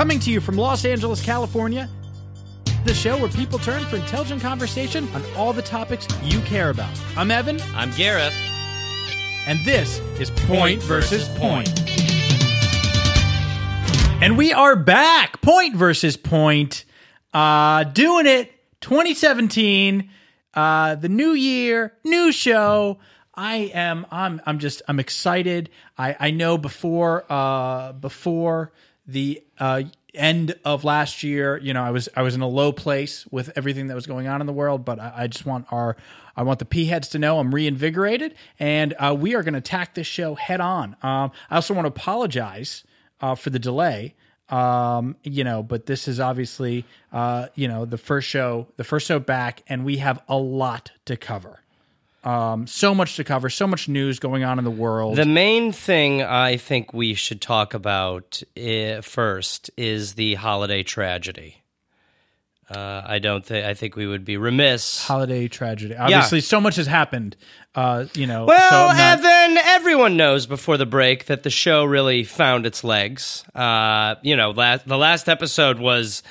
Coming 0.00 0.18
to 0.20 0.30
you 0.30 0.40
from 0.40 0.56
Los 0.56 0.86
Angeles, 0.86 1.20
California, 1.20 1.86
the 2.86 2.94
show 2.94 3.18
where 3.18 3.28
people 3.28 3.58
turn 3.58 3.84
for 3.84 3.96
intelligent 3.96 4.40
conversation 4.40 5.06
on 5.12 5.22
all 5.36 5.52
the 5.52 5.60
topics 5.60 6.08
you 6.22 6.40
care 6.40 6.70
about. 6.70 6.88
I'm 7.18 7.30
Evan, 7.30 7.60
I'm 7.74 7.90
Gareth. 7.90 8.32
and 9.46 9.62
this 9.62 9.98
is 10.18 10.30
Point 10.46 10.82
versus 10.84 11.28
Point. 11.36 11.68
And 14.22 14.38
we 14.38 14.54
are 14.54 14.74
back, 14.74 15.42
Point 15.42 15.76
versus 15.76 16.16
Point, 16.16 16.86
uh, 17.34 17.84
doing 17.84 18.24
it 18.24 18.54
2017, 18.80 20.08
uh, 20.54 20.94
the 20.94 21.10
new 21.10 21.32
year, 21.32 21.92
new 22.04 22.32
show. 22.32 23.00
I 23.34 23.70
am, 23.74 24.06
I'm, 24.10 24.40
I'm 24.46 24.60
just, 24.60 24.80
I'm 24.88 24.98
excited. 24.98 25.68
I, 25.98 26.16
I 26.18 26.30
know 26.30 26.56
before, 26.56 27.30
uh, 27.30 27.92
before 27.92 28.72
the, 29.12 29.42
uh, 29.58 29.82
end 30.14 30.54
of 30.64 30.84
last 30.84 31.22
year, 31.22 31.56
you 31.58 31.72
know, 31.72 31.82
I 31.82 31.90
was, 31.90 32.08
I 32.16 32.22
was 32.22 32.34
in 32.34 32.40
a 32.40 32.48
low 32.48 32.72
place 32.72 33.26
with 33.30 33.50
everything 33.56 33.86
that 33.88 33.94
was 33.94 34.06
going 34.06 34.26
on 34.26 34.40
in 34.40 34.46
the 34.46 34.52
world, 34.52 34.84
but 34.84 34.98
I, 34.98 35.12
I 35.18 35.26
just 35.26 35.46
want 35.46 35.66
our, 35.70 35.96
I 36.36 36.42
want 36.42 36.58
the 36.58 36.64
P 36.64 36.86
heads 36.86 37.08
to 37.10 37.18
know 37.18 37.38
I'm 37.38 37.54
reinvigorated 37.54 38.34
and, 38.58 38.94
uh, 38.98 39.14
we 39.18 39.34
are 39.34 39.42
going 39.42 39.54
to 39.54 39.60
tack 39.60 39.94
this 39.94 40.06
show 40.06 40.34
head 40.34 40.60
on. 40.60 40.96
Um, 41.02 41.30
I 41.48 41.56
also 41.56 41.74
want 41.74 41.84
to 41.84 41.90
apologize, 41.90 42.84
uh, 43.20 43.34
for 43.34 43.50
the 43.50 43.58
delay. 43.58 44.14
Um, 44.48 45.14
you 45.22 45.44
know, 45.44 45.62
but 45.62 45.86
this 45.86 46.08
is 46.08 46.18
obviously, 46.18 46.84
uh, 47.12 47.46
you 47.54 47.68
know, 47.68 47.84
the 47.84 47.98
first 47.98 48.28
show, 48.28 48.66
the 48.76 48.82
first 48.82 49.06
show 49.06 49.20
back, 49.20 49.62
and 49.68 49.84
we 49.84 49.98
have 49.98 50.20
a 50.28 50.36
lot 50.36 50.90
to 51.04 51.16
cover. 51.16 51.60
Um, 52.22 52.66
so 52.66 52.94
much 52.94 53.16
to 53.16 53.24
cover, 53.24 53.48
so 53.48 53.66
much 53.66 53.88
news 53.88 54.18
going 54.18 54.44
on 54.44 54.58
in 54.58 54.64
the 54.64 54.70
world. 54.70 55.16
The 55.16 55.24
main 55.24 55.72
thing 55.72 56.22
I 56.22 56.56
think 56.58 56.92
we 56.92 57.14
should 57.14 57.40
talk 57.40 57.72
about 57.72 58.42
uh, 58.62 59.00
first 59.00 59.70
is 59.76 60.14
the 60.14 60.34
holiday 60.34 60.82
tragedy. 60.82 61.56
Uh, 62.68 63.02
I 63.04 63.18
don't 63.18 63.44
think 63.44 63.66
I 63.66 63.74
think 63.74 63.96
we 63.96 64.06
would 64.06 64.24
be 64.24 64.36
remiss. 64.36 65.04
Holiday 65.04 65.48
tragedy. 65.48 65.96
Obviously, 65.96 66.40
so 66.40 66.60
much 66.60 66.76
has 66.76 66.86
happened. 66.86 67.36
Uh, 67.74 68.04
you 68.14 68.26
know, 68.28 68.44
Well, 68.44 68.88
I'm 68.90 68.96
not- 68.96 69.24
Evan, 69.24 69.58
everyone 69.58 70.16
knows 70.16 70.46
before 70.46 70.76
the 70.76 70.86
break 70.86 71.24
that 71.26 71.42
the 71.42 71.50
show 71.50 71.84
really 71.84 72.22
found 72.22 72.66
its 72.66 72.84
legs. 72.84 73.42
Uh, 73.56 74.16
you 74.22 74.36
know, 74.36 74.50
last, 74.52 74.86
the 74.86 74.98
last 74.98 75.28
episode 75.28 75.80
was 75.80 76.22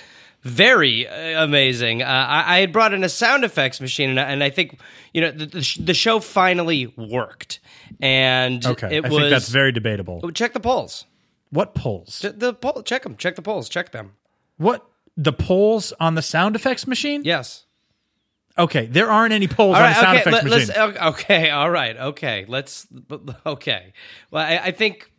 very 0.43 1.07
uh, 1.07 1.43
amazing. 1.43 2.01
Uh, 2.01 2.05
I, 2.05 2.57
I 2.57 2.59
had 2.59 2.71
brought 2.71 2.93
in 2.93 3.03
a 3.03 3.09
sound 3.09 3.43
effects 3.43 3.81
machine, 3.81 4.09
and, 4.11 4.19
I- 4.19 4.23
and 4.31 4.43
I 4.43 4.49
think 4.49 4.79
you 5.13 5.21
know 5.21 5.31
the, 5.31 5.45
the, 5.45 5.63
sh- 5.63 5.77
the 5.77 5.93
show 5.93 6.19
finally 6.19 6.87
worked. 6.97 7.59
And 8.01 8.65
okay, 8.65 8.97
it 8.97 9.05
I 9.05 9.09
was 9.09 9.17
think 9.17 9.29
that's 9.29 9.49
very 9.49 9.71
debatable. 9.71 10.31
check 10.31 10.53
the 10.53 10.59
polls. 10.59 11.05
What 11.49 11.73
polls? 11.73 12.19
The, 12.19 12.31
the 12.31 12.53
poll, 12.53 12.83
check 12.83 13.03
them. 13.03 13.17
Check 13.17 13.35
the 13.35 13.41
polls. 13.41 13.67
Check 13.69 13.91
them. 13.91 14.13
What 14.57 14.85
the 15.17 15.33
polls 15.33 15.91
on 15.99 16.15
the 16.15 16.21
sound 16.21 16.55
effects 16.55 16.85
machine? 16.87 17.23
Yes. 17.25 17.65
Okay, 18.57 18.85
there 18.87 19.09
aren't 19.09 19.33
any 19.33 19.47
polls 19.47 19.75
All 19.77 19.83
on 19.83 19.89
the 19.89 19.95
sound 19.95 20.17
Okay. 20.17 20.29
effects 20.29 20.49
Let, 20.49 20.85
machine. 20.85 20.97
Okay. 21.03 21.49
All 21.49 21.69
right. 21.71 21.95
Okay. 21.97 22.45
Let's. 22.47 22.87
Okay. 23.45 23.93
Well, 24.31 24.43
I, 24.45 24.57
I 24.65 24.71
think 24.71 25.11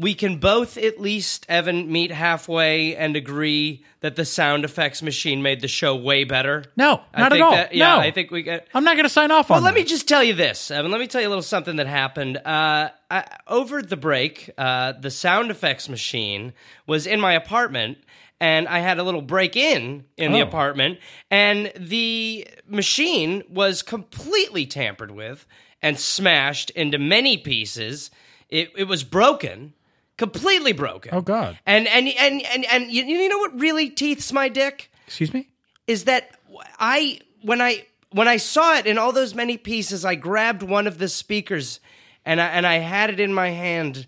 we 0.00 0.14
can 0.14 0.38
both 0.38 0.78
at 0.78 0.98
least 0.98 1.44
Evan 1.48 1.92
meet 1.92 2.10
halfway 2.10 2.96
and 2.96 3.16
agree 3.16 3.84
that 4.00 4.16
the 4.16 4.24
sound 4.24 4.64
effects 4.64 5.02
machine 5.02 5.42
made 5.42 5.60
the 5.60 5.68
show 5.68 5.94
way 5.94 6.24
better. 6.24 6.64
No, 6.74 7.02
I 7.12 7.20
not 7.20 7.32
at 7.34 7.40
all. 7.42 7.50
That, 7.52 7.74
yeah, 7.74 7.96
No. 7.96 8.00
I 8.00 8.10
think 8.10 8.30
we 8.30 8.42
get. 8.42 8.66
I'm 8.72 8.82
not 8.84 8.94
going 8.94 9.04
to 9.04 9.10
sign 9.10 9.30
off 9.30 9.50
Well, 9.50 9.58
on. 9.58 9.62
Well, 9.62 9.72
let 9.72 9.74
that. 9.74 9.80
me 9.84 9.86
just 9.86 10.08
tell 10.08 10.24
you 10.24 10.32
this, 10.32 10.70
Evan. 10.70 10.90
Let 10.90 11.00
me 11.00 11.06
tell 11.06 11.20
you 11.20 11.28
a 11.28 11.28
little 11.28 11.42
something 11.42 11.76
that 11.76 11.86
happened. 11.86 12.38
Uh, 12.38 12.88
I, 13.10 13.24
over 13.46 13.82
the 13.82 13.98
break, 13.98 14.48
uh, 14.56 14.92
the 14.92 15.10
sound 15.10 15.50
effects 15.50 15.88
machine 15.88 16.54
was 16.86 17.06
in 17.06 17.20
my 17.20 17.34
apartment, 17.34 17.98
and 18.40 18.66
I 18.68 18.78
had 18.78 18.98
a 18.98 19.02
little 19.02 19.20
break 19.22 19.54
in 19.54 20.04
in 20.16 20.32
the 20.32 20.40
Oh. 20.40 20.46
apartment, 20.46 20.98
and 21.30 21.70
the 21.76 22.48
machine 22.66 23.42
was 23.50 23.82
completely 23.82 24.64
tampered 24.64 25.10
with 25.10 25.46
and 25.82 25.98
smashed 25.98 26.70
into 26.70 26.96
many 26.98 27.36
pieces. 27.36 28.10
It, 28.48 28.72
it 28.76 28.84
was 28.84 29.04
broken, 29.04 29.74
completely 30.20 30.72
broken. 30.72 31.14
Oh, 31.14 31.22
God. 31.22 31.58
And 31.64 31.88
and 31.88 32.06
and 32.06 32.42
and 32.42 32.66
and 32.66 32.92
you, 32.92 33.04
you 33.04 33.28
know 33.28 33.38
what 33.38 33.58
really 33.58 33.90
teeths 33.90 34.32
my 34.32 34.50
dick? 34.50 34.92
Excuse 35.06 35.32
me. 35.32 35.48
is 35.86 36.04
that 36.04 36.38
I 36.78 37.20
when 37.40 37.62
I 37.62 37.86
when 38.10 38.28
I 38.28 38.36
saw 38.36 38.76
it 38.76 38.86
in 38.86 38.98
all 38.98 39.12
those 39.12 39.34
many 39.34 39.56
pieces, 39.56 40.04
I 40.04 40.16
grabbed 40.16 40.62
one 40.62 40.86
of 40.86 40.98
the 40.98 41.08
speakers 41.08 41.80
and 42.26 42.38
I 42.38 42.48
and 42.48 42.66
I 42.66 42.76
had 42.80 43.08
it 43.08 43.18
in 43.18 43.32
my 43.32 43.48
hand, 43.48 44.06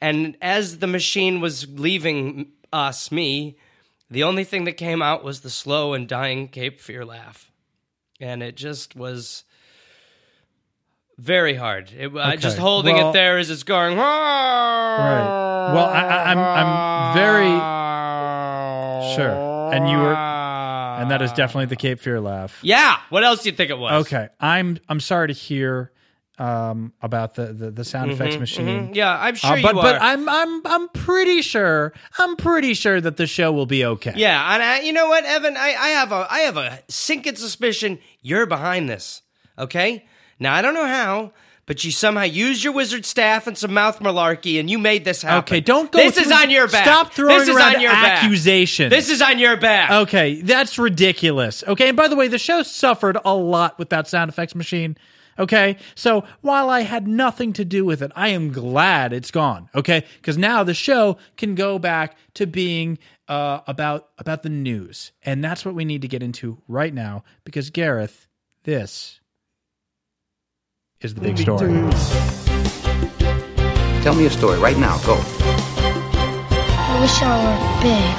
and 0.00 0.36
as 0.40 0.78
the 0.78 0.86
machine 0.86 1.42
was 1.42 1.68
leaving 1.68 2.52
us, 2.72 3.12
me, 3.12 3.58
the 4.10 4.24
only 4.24 4.44
thing 4.44 4.64
that 4.64 4.78
came 4.78 5.02
out 5.02 5.22
was 5.22 5.42
the 5.42 5.50
slow 5.50 5.92
and 5.92 6.08
dying 6.08 6.48
Cape 6.48 6.80
Fear 6.80 7.04
laugh, 7.04 7.52
and 8.18 8.42
it 8.42 8.56
just 8.56 8.96
was. 8.96 9.44
Very 11.18 11.54
hard. 11.54 11.92
It, 11.96 12.14
I 12.16 12.36
just 12.36 12.58
holding 12.58 12.96
Well- 12.96 13.10
it 13.10 13.12
there 13.12 13.38
as 13.38 13.50
it's 13.50 13.62
going. 13.62 13.96
Right. 13.96 15.72
Well, 15.72 15.86
I, 15.86 16.00
I, 16.02 16.30
I'm 16.32 16.38
I'm 16.38 17.14
very 17.14 17.54
sure, 19.14 19.72
and 19.72 19.88
you 19.88 19.96
were, 19.96 20.14
and 20.14 21.10
that 21.10 21.22
is 21.22 21.32
definitely 21.32 21.66
the 21.66 21.76
Cape 21.76 22.00
Fear 22.00 22.20
laugh. 22.20 22.58
Yeah. 22.62 22.96
What 23.10 23.24
else 23.24 23.42
do 23.42 23.48
you 23.50 23.56
think 23.56 23.70
it 23.70 23.78
was? 23.78 24.06
Okay, 24.06 24.28
I'm 24.40 24.78
I'm 24.88 25.00
sorry 25.00 25.28
to 25.28 25.32
hear 25.34 25.92
um, 26.38 26.92
about 27.00 27.34
the, 27.34 27.52
the 27.52 27.70
the 27.70 27.84
sound 27.84 28.10
effects 28.10 28.36
machine. 28.36 28.90
Yeah, 28.92 29.16
I'm 29.18 29.36
sure 29.36 29.52
Uh, 29.56 29.62
but 29.62 29.74
but. 29.74 30.02
I'm 30.02 30.28
I'm 30.28 30.66
I'm 30.66 30.88
pretty 30.88 31.42
sure 31.42 31.92
I'm 32.18 32.36
pretty 32.36 32.74
sure 32.74 33.00
that 33.00 33.16
the 33.16 33.26
show 33.26 33.52
will 33.52 33.66
be 33.66 33.84
okay. 33.84 34.12
Yeah, 34.16 34.52
and 34.54 34.62
I, 34.62 34.80
you 34.80 34.92
know 34.92 35.06
what, 35.06 35.24
Evan, 35.24 35.56
I, 35.56 35.74
I 35.78 35.88
have 35.90 36.12
a 36.12 36.26
I 36.30 36.40
have 36.40 36.56
a 36.56 36.80
sinking 36.88 37.36
suspicion 37.36 37.98
you're 38.20 38.46
behind 38.46 38.88
this. 38.88 39.22
Okay, 39.58 40.04
now 40.38 40.54
I 40.54 40.62
don't 40.62 40.74
know 40.74 40.86
how, 40.86 41.32
but 41.66 41.84
you 41.84 41.90
somehow 41.90 42.22
used 42.22 42.62
your 42.62 42.72
wizard 42.72 43.04
staff 43.04 43.46
and 43.46 43.56
some 43.56 43.72
mouth 43.72 44.00
malarkey, 44.00 44.60
and 44.60 44.68
you 44.68 44.78
made 44.78 45.04
this 45.04 45.22
happen. 45.22 45.38
Okay, 45.44 45.60
don't 45.60 45.90
go. 45.90 45.98
This 45.98 46.18
is 46.18 46.30
on 46.30 46.50
your 46.50 46.68
back. 46.68 46.84
Stop 46.84 47.12
throwing 47.12 47.38
this 47.38 47.48
is 47.48 47.56
around 47.56 47.76
on 47.76 47.80
your 47.80 47.92
back. 47.92 48.22
accusations. 48.22 48.90
This 48.90 49.08
is 49.10 49.22
on 49.22 49.38
your 49.38 49.56
back. 49.56 49.90
Okay, 49.90 50.42
that's 50.42 50.78
ridiculous. 50.78 51.64
Okay, 51.66 51.88
and 51.88 51.96
by 51.96 52.08
the 52.08 52.16
way, 52.16 52.28
the 52.28 52.38
show 52.38 52.62
suffered 52.62 53.18
a 53.24 53.34
lot 53.34 53.78
with 53.78 53.90
that 53.90 54.08
sound 54.08 54.28
effects 54.28 54.54
machine. 54.54 54.96
Okay, 55.38 55.78
so 55.94 56.24
while 56.42 56.70
I 56.70 56.82
had 56.82 57.08
nothing 57.08 57.52
to 57.54 57.64
do 57.64 57.84
with 57.84 58.02
it, 58.02 58.12
I 58.14 58.28
am 58.28 58.52
glad 58.52 59.12
it's 59.12 59.30
gone. 59.30 59.68
Okay, 59.74 60.04
because 60.16 60.38
now 60.38 60.62
the 60.62 60.74
show 60.74 61.16
can 61.36 61.54
go 61.54 61.78
back 61.78 62.16
to 62.34 62.46
being 62.46 62.98
uh, 63.26 63.60
about 63.66 64.10
about 64.18 64.42
the 64.42 64.48
news, 64.50 65.12
and 65.22 65.42
that's 65.42 65.64
what 65.64 65.74
we 65.74 65.84
need 65.84 66.02
to 66.02 66.08
get 66.08 66.22
into 66.22 66.58
right 66.68 66.92
now. 66.92 67.24
Because 67.44 67.70
Gareth, 67.70 68.28
this 68.64 69.20
is 71.04 71.14
the 71.14 71.20
big 71.20 71.36
story. 71.36 71.68
Tell 74.02 74.14
me 74.14 74.24
a 74.26 74.30
story 74.30 74.58
right 74.58 74.78
now. 74.78 74.96
Go. 75.04 75.16
I 76.76 76.98
wish 77.00 77.22
I 77.22 77.36
were 77.44 77.58
big. 77.82 78.14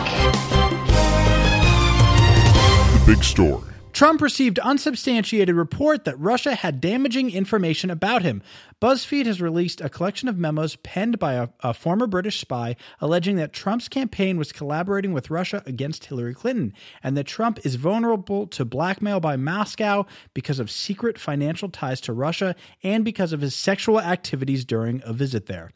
The 2.99 3.05
big 3.05 3.23
story. 3.23 3.74
Trump 3.95 4.19
received 4.19 4.59
unsubstantiated 4.59 5.55
report 5.55 6.03
that 6.03 6.19
Russia 6.19 6.53
had 6.53 6.81
damaging 6.81 7.31
information 7.31 7.89
about 7.89 8.23
him. 8.23 8.43
BuzzFeed 8.81 9.25
has 9.25 9.39
released 9.39 9.79
a 9.79 9.87
collection 9.87 10.27
of 10.27 10.37
memos 10.37 10.75
penned 10.75 11.17
by 11.17 11.35
a, 11.35 11.47
a 11.61 11.73
former 11.73 12.05
British 12.05 12.41
spy 12.41 12.75
alleging 12.99 13.37
that 13.37 13.53
Trump's 13.53 13.87
campaign 13.87 14.37
was 14.37 14.51
collaborating 14.51 15.13
with 15.13 15.29
Russia 15.29 15.63
against 15.65 16.03
Hillary 16.03 16.33
Clinton 16.33 16.73
and 17.03 17.15
that 17.15 17.25
Trump 17.25 17.65
is 17.65 17.75
vulnerable 17.75 18.47
to 18.47 18.65
blackmail 18.65 19.21
by 19.21 19.37
Moscow 19.37 20.05
because 20.33 20.59
of 20.59 20.69
secret 20.69 21.17
financial 21.17 21.69
ties 21.69 22.01
to 22.01 22.11
Russia 22.11 22.53
and 22.83 23.05
because 23.05 23.31
of 23.31 23.39
his 23.39 23.55
sexual 23.55 24.01
activities 24.01 24.65
during 24.65 25.01
a 25.05 25.13
visit 25.13 25.45
there. 25.45 25.71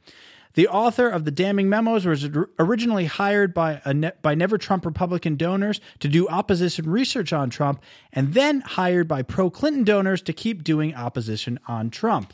The 0.54 0.68
author 0.68 1.08
of 1.08 1.26
the 1.26 1.32
damning 1.32 1.70
memos 1.70 2.06
was 2.06 2.28
originally 2.58 3.06
hired 3.06 3.54
by 3.54 3.81
ne- 3.86 4.12
by 4.22 4.34
Never 4.36 4.57
Trump 4.57 4.86
Republican 4.86 5.36
donors 5.36 5.80
to 6.00 6.07
do 6.07 6.28
opposition 6.28 6.90
research 6.90 7.31
on 7.31 7.50
Trump, 7.50 7.81
and 8.12 8.34
then 8.34 8.62
hired 8.62 9.07
by 9.07 9.22
pro 9.22 9.50
Clinton 9.50 9.84
donors 9.84 10.22
to 10.24 10.34
keep 10.34 10.63
doing 10.63 10.96
opposition 10.96 11.60
on 11.68 11.90
Trump. 11.90 12.34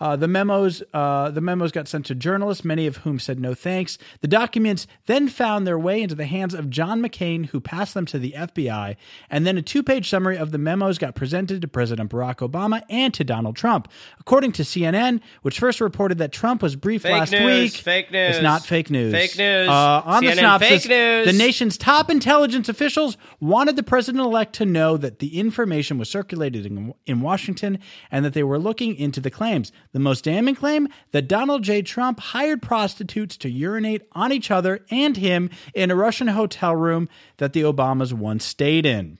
Uh, 0.00 0.16
the 0.16 0.26
memos, 0.26 0.82
uh, 0.92 1.30
the 1.30 1.40
memos 1.40 1.70
got 1.70 1.86
sent 1.86 2.04
to 2.06 2.14
journalists, 2.14 2.64
many 2.64 2.86
of 2.86 2.98
whom 2.98 3.18
said 3.18 3.38
no 3.38 3.54
thanks. 3.54 3.96
The 4.20 4.28
documents 4.28 4.86
then 5.06 5.28
found 5.28 5.66
their 5.66 5.78
way 5.78 6.02
into 6.02 6.16
the 6.16 6.26
hands 6.26 6.52
of 6.52 6.68
John 6.68 7.00
McCain, 7.00 7.46
who 7.46 7.60
passed 7.60 7.94
them 7.94 8.04
to 8.06 8.18
the 8.18 8.32
FBI, 8.36 8.96
and 9.30 9.46
then 9.46 9.56
a 9.56 9.62
two-page 9.62 10.10
summary 10.10 10.36
of 10.36 10.50
the 10.50 10.58
memos 10.58 10.98
got 10.98 11.14
presented 11.14 11.62
to 11.62 11.68
President 11.68 12.10
Barack 12.10 12.36
Obama 12.36 12.82
and 12.90 13.14
to 13.14 13.22
Donald 13.22 13.54
Trump. 13.54 13.88
According 14.18 14.52
to 14.52 14.62
CNN, 14.62 15.20
which 15.42 15.60
first 15.60 15.80
reported 15.80 16.18
that 16.18 16.32
Trump 16.32 16.60
was 16.60 16.74
briefed 16.74 17.04
Fake 17.04 17.12
last 17.12 17.32
news, 17.32 17.44
week, 17.44 17.72
fake 17.74 18.10
news. 18.10 18.36
It's 18.36 18.42
not 18.42 18.64
fake 18.64 18.90
news. 18.90 19.12
Fake 19.12 19.38
news. 19.38 19.68
Uh, 19.68 20.02
on 20.04 20.24
the 20.24 20.32
synopsis, 20.34 20.68
fake 20.68 20.88
news. 20.88 21.26
the 21.26 21.38
nation's 21.38 21.78
top 21.78 22.10
intelligence 22.10 22.68
officials 22.68 23.16
wanted 23.38 23.76
the 23.76 23.82
president-elect 23.82 24.54
to 24.56 24.66
know 24.66 24.96
that 24.96 25.20
the 25.20 25.38
information 25.38 25.98
was 25.98 26.10
circulated 26.10 26.66
in, 26.66 26.94
in 27.06 27.20
Washington 27.20 27.78
and 28.10 28.24
that 28.24 28.34
they 28.34 28.42
were 28.42 28.58
looking 28.58 28.96
into 28.96 29.20
the 29.20 29.30
claims. 29.30 29.70
The 29.94 30.00
most 30.00 30.24
damning 30.24 30.56
claim 30.56 30.88
that 31.12 31.28
Donald 31.28 31.62
J. 31.62 31.80
Trump 31.80 32.18
hired 32.18 32.60
prostitutes 32.60 33.36
to 33.36 33.48
urinate 33.48 34.02
on 34.10 34.32
each 34.32 34.50
other 34.50 34.84
and 34.90 35.16
him 35.16 35.50
in 35.72 35.92
a 35.92 35.94
Russian 35.94 36.26
hotel 36.26 36.74
room 36.74 37.08
that 37.36 37.52
the 37.52 37.62
Obamas 37.62 38.12
once 38.12 38.44
stayed 38.44 38.86
in. 38.86 39.18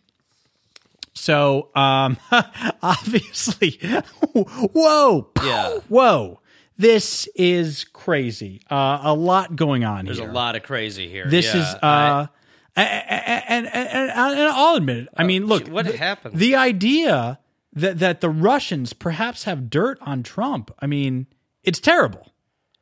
So, 1.13 1.69
um, 1.77 2.17
obviously, 2.83 3.79
whoa, 4.33 5.29
Yeah. 5.45 5.79
whoa, 5.89 6.41
this 6.77 7.29
is 7.37 7.85
crazy. 7.85 8.61
Uh, 8.69 8.99
a 9.05 9.15
lot 9.15 9.55
going 9.55 9.85
on 9.85 9.99
here. 9.99 10.05
There's 10.07 10.19
here. 10.19 10.29
a 10.29 10.33
lot 10.33 10.57
of 10.57 10.65
crazy 10.65 11.09
here. 11.09 11.27
This 11.29 11.55
Yeah, 11.55 11.61
is, 11.61 11.75
uh, 11.83 12.27
and, 12.75 12.89
and, 13.09 13.45
and, 13.49 13.67
and, 13.69 14.11
and 14.13 14.49
I'll 14.49 14.75
admit 14.75 14.97
it. 14.97 15.09
I 15.17 15.23
mean, 15.23 15.47
look, 15.47 15.69
what 15.69 15.87
happened? 15.87 16.37
The 16.37 16.57
idea 16.57 17.39
that 17.75 17.99
that 17.99 18.21
the 18.21 18.31
Russians 18.31 18.93
perhaps 18.93 19.45
have 19.45 19.69
dirt 19.71 19.99
on 20.01 20.23
Trump. 20.23 20.71
I 20.81 20.87
mean, 20.87 21.27
it's 21.63 21.81
terrible. 21.81 22.33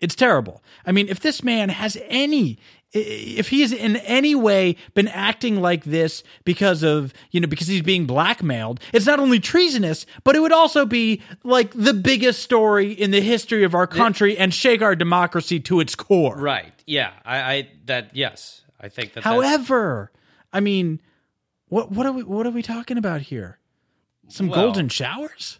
It's 0.01 0.15
terrible. 0.15 0.63
I 0.85 0.91
mean, 0.93 1.09
if 1.09 1.21
this 1.21 1.45
man 1.45 1.69
has 1.69 1.97
any, 2.09 2.59
if 2.93 3.51
he 3.51 3.61
has 3.61 3.73
in 3.73 3.95
any 3.99 4.35
way 4.35 4.75
been 4.95 5.07
acting 5.07 5.61
like 5.61 5.85
this 5.85 6.25
because 6.45 6.83
of, 6.83 7.15
you 7.31 7.41
know, 7.41 7.47
because 7.47 7.69
he's 7.69 7.83
being 7.83 8.05
blackmailed, 8.05 8.81
it's 8.93 9.07
not 9.07 9.21
only 9.21 9.39
treasonous, 9.39 10.05
but 10.25 10.35
it 10.35 10.41
would 10.41 10.51
also 10.53 10.85
be 10.87 11.23
like 11.45 11.71
the 11.75 11.95
biggest 11.95 12.43
story 12.43 12.91
in 12.93 13.13
the 13.13 13.21
history 13.21 13.63
of 13.63 13.77
our 13.77 13.87
country 13.87 14.37
and 14.37 14.53
shake 14.53 14.83
our 14.83 14.97
democracy 14.97 15.61
to 15.61 15.79
its 15.79 15.95
core. 15.95 16.37
right. 16.37 16.73
Yeah. 16.85 17.13
I, 17.25 17.39
I 17.55 17.69
that 17.85 18.11
yes. 18.17 18.63
I 18.81 18.89
think 18.89 19.13
that. 19.15 19.23
that's- 19.23 19.33
However, 19.33 20.11
I 20.53 20.59
mean, 20.59 21.01
what 21.69 21.93
what 21.93 22.07
are 22.07 22.13
we 22.13 22.25
what 22.25 22.45
are 22.45 22.51
we 22.51 22.63
talking 22.63 22.99
about 22.99 23.21
here? 23.21 23.59
Some 24.29 24.49
Well- 24.49 24.65
golden 24.67 24.89
showers? 24.89 25.59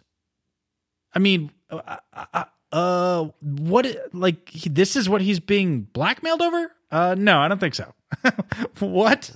I 1.13 1.19
mean, 1.19 1.51
uh, 1.69 1.97
uh, 2.33 2.45
uh 2.71 3.25
what 3.41 3.85
like 4.13 4.49
he- 4.49 4.69
this 4.69 4.95
is 4.95 5.07
what 5.07 5.21
he's 5.21 5.39
being 5.39 5.81
blackmailed 5.93 6.41
over? 6.41 6.71
Uh 6.91 7.15
no, 7.17 7.39
I 7.39 7.47
don't 7.47 7.59
think 7.59 7.75
so. 7.75 7.93
what? 8.79 9.29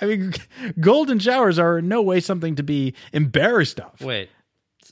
I 0.00 0.06
mean, 0.06 0.32
golden 0.80 1.18
showers 1.18 1.58
are 1.58 1.78
in 1.78 1.88
no 1.88 2.00
way 2.00 2.20
something 2.20 2.54
to 2.56 2.62
be 2.62 2.94
embarrassed 3.12 3.80
of. 3.80 4.00
wait. 4.00 4.30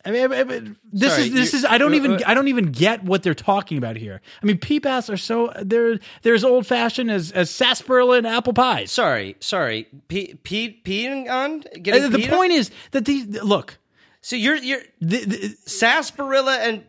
I 0.04 0.10
mean, 0.12 0.32
I 0.32 0.44
mean, 0.44 0.76
this 0.92 1.12
Sorry, 1.12 1.24
is 1.24 1.32
this 1.34 1.52
you- 1.52 1.58
is 1.58 1.64
I 1.64 1.76
don't 1.76 1.92
uh, 1.92 1.96
even 1.96 2.12
uh, 2.14 2.20
I 2.26 2.34
don't 2.34 2.48
even 2.48 2.66
get 2.72 3.02
what 3.04 3.22
they're 3.22 3.34
talking 3.34 3.78
about 3.78 3.96
here. 3.96 4.20
I 4.42 4.46
mean, 4.46 4.58
pee 4.58 4.78
baths 4.78 5.10
are 5.10 5.16
so 5.16 5.52
they're 5.60 5.98
they're 6.22 6.34
as 6.34 6.44
old 6.44 6.66
fashioned 6.66 7.10
as 7.10 7.32
as 7.32 7.50
sarsaparilla 7.50 8.18
and 8.18 8.26
apple 8.26 8.52
pies. 8.52 8.92
Sorry. 8.92 9.36
Sorry. 9.40 9.88
Pee, 10.08 10.38
pee, 10.44 10.80
peeing 10.84 11.28
on. 11.28 11.60
Getting 11.82 12.04
Uh, 12.04 12.08
the 12.08 12.28
point 12.28 12.52
on? 12.52 12.58
is 12.58 12.70
that 12.92 13.04
these 13.06 13.26
look 13.42 13.78
So 14.20 14.36
you're 14.36 14.56
you're 14.56 14.82
the, 15.00 15.24
the, 15.24 15.56
sarsaparilla 15.66 16.58
and 16.60 16.84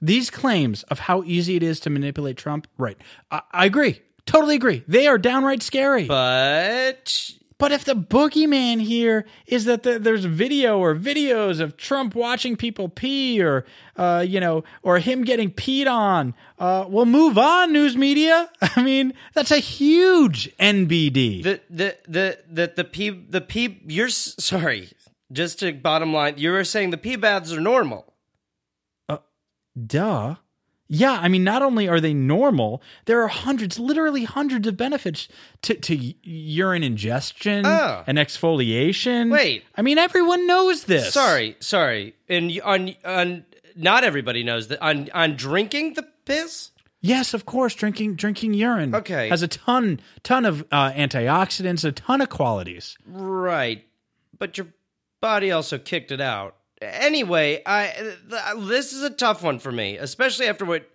these 0.00 0.30
claims 0.30 0.84
of 0.84 1.00
how 1.00 1.22
easy 1.24 1.56
it 1.56 1.62
is 1.62 1.80
to 1.80 1.90
manipulate 1.90 2.36
Trump. 2.36 2.66
Right, 2.78 2.96
I, 3.30 3.42
I 3.52 3.66
agree, 3.66 4.00
totally 4.26 4.54
agree. 4.54 4.84
They 4.88 5.06
are 5.06 5.18
downright 5.18 5.62
scary. 5.62 6.04
But, 6.06 7.32
but 7.58 7.72
if 7.72 7.84
the 7.84 7.94
boogeyman 7.94 8.80
here 8.80 9.26
is 9.46 9.64
that 9.64 9.82
the, 9.82 9.98
there's 9.98 10.24
video 10.24 10.78
or 10.78 10.94
videos 10.94 11.60
of 11.60 11.76
Trump 11.76 12.14
watching 12.14 12.56
people 12.56 12.88
pee, 12.88 13.42
or 13.42 13.64
uh, 13.96 14.24
you 14.26 14.38
know, 14.40 14.64
or 14.82 15.00
him 15.00 15.24
getting 15.24 15.50
peed 15.50 15.86
on, 15.86 16.34
uh, 16.58 16.86
well, 16.88 17.04
move 17.04 17.36
on, 17.36 17.72
news 17.72 17.96
media. 17.96 18.48
I 18.62 18.82
mean, 18.82 19.12
that's 19.34 19.50
a 19.50 19.58
huge 19.58 20.56
NBD. 20.58 21.42
the 21.42 21.60
the 21.68 21.96
the 22.06 22.38
the 22.48 22.72
the 22.76 22.84
pee 22.84 23.10
the 23.10 23.40
pee. 23.40 23.80
You're 23.86 24.08
sorry. 24.08 24.90
Just 25.30 25.58
to 25.58 25.72
bottom 25.72 26.14
line, 26.14 26.34
you 26.38 26.50
were 26.50 26.64
saying 26.64 26.88
the 26.90 26.96
pee 26.96 27.16
baths 27.16 27.52
are 27.52 27.60
normal. 27.60 28.14
Duh. 29.86 30.36
Yeah, 30.90 31.18
I 31.20 31.28
mean, 31.28 31.44
not 31.44 31.60
only 31.60 31.86
are 31.86 32.00
they 32.00 32.14
normal, 32.14 32.80
there 33.04 33.22
are 33.22 33.28
hundreds, 33.28 33.78
literally 33.78 34.24
hundreds 34.24 34.66
of 34.66 34.76
benefits 34.78 35.28
to, 35.62 35.74
to 35.74 35.94
urine 36.22 36.82
ingestion 36.82 37.66
Oh. 37.66 38.04
and 38.06 38.16
exfoliation. 38.18 39.30
Wait. 39.30 39.64
I 39.76 39.82
mean, 39.82 39.98
everyone 39.98 40.46
knows 40.46 40.84
this. 40.84 41.12
Sorry, 41.12 41.56
sorry. 41.60 42.14
And 42.28 42.58
on 42.64 42.94
on 43.04 43.44
not 43.76 44.02
everybody 44.02 44.42
knows 44.42 44.68
that 44.68 44.80
on 44.82 45.08
on 45.12 45.36
drinking 45.36 45.94
the 45.94 46.06
piss. 46.24 46.70
Yes, 47.00 47.32
of 47.34 47.44
course, 47.46 47.74
drinking 47.74 48.14
drinking 48.16 48.54
urine 48.54 48.94
Okay. 48.94 49.28
has 49.28 49.42
a 49.42 49.48
ton 49.48 50.00
ton 50.22 50.44
of 50.46 50.62
uh, 50.72 50.90
antioxidants, 50.92 51.84
a 51.84 51.92
ton 51.92 52.20
of 52.22 52.28
qualities. 52.30 52.96
Right. 53.06 53.84
But 54.38 54.56
your 54.56 54.68
body 55.20 55.50
also 55.52 55.78
kicked 55.78 56.12
it 56.12 56.20
out. 56.20 56.56
Anyway, 56.80 57.62
I 57.66 58.14
this 58.56 58.92
is 58.92 59.02
a 59.02 59.10
tough 59.10 59.42
one 59.42 59.58
for 59.58 59.72
me, 59.72 59.96
especially 59.96 60.46
after 60.46 60.64
what 60.64 60.88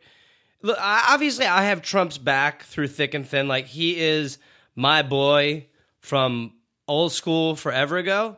look, 0.61 0.77
I, 0.79 1.07
obviously 1.09 1.45
I 1.45 1.63
have 1.65 1.81
Trump's 1.81 2.17
back 2.17 2.63
through 2.63 2.87
thick 2.87 3.13
and 3.13 3.27
thin 3.27 3.47
like 3.47 3.65
he 3.67 3.99
is 3.99 4.37
my 4.75 5.01
boy 5.01 5.67
from 5.99 6.53
old 6.87 7.11
school 7.11 7.55
forever 7.55 7.97
ago. 7.97 8.37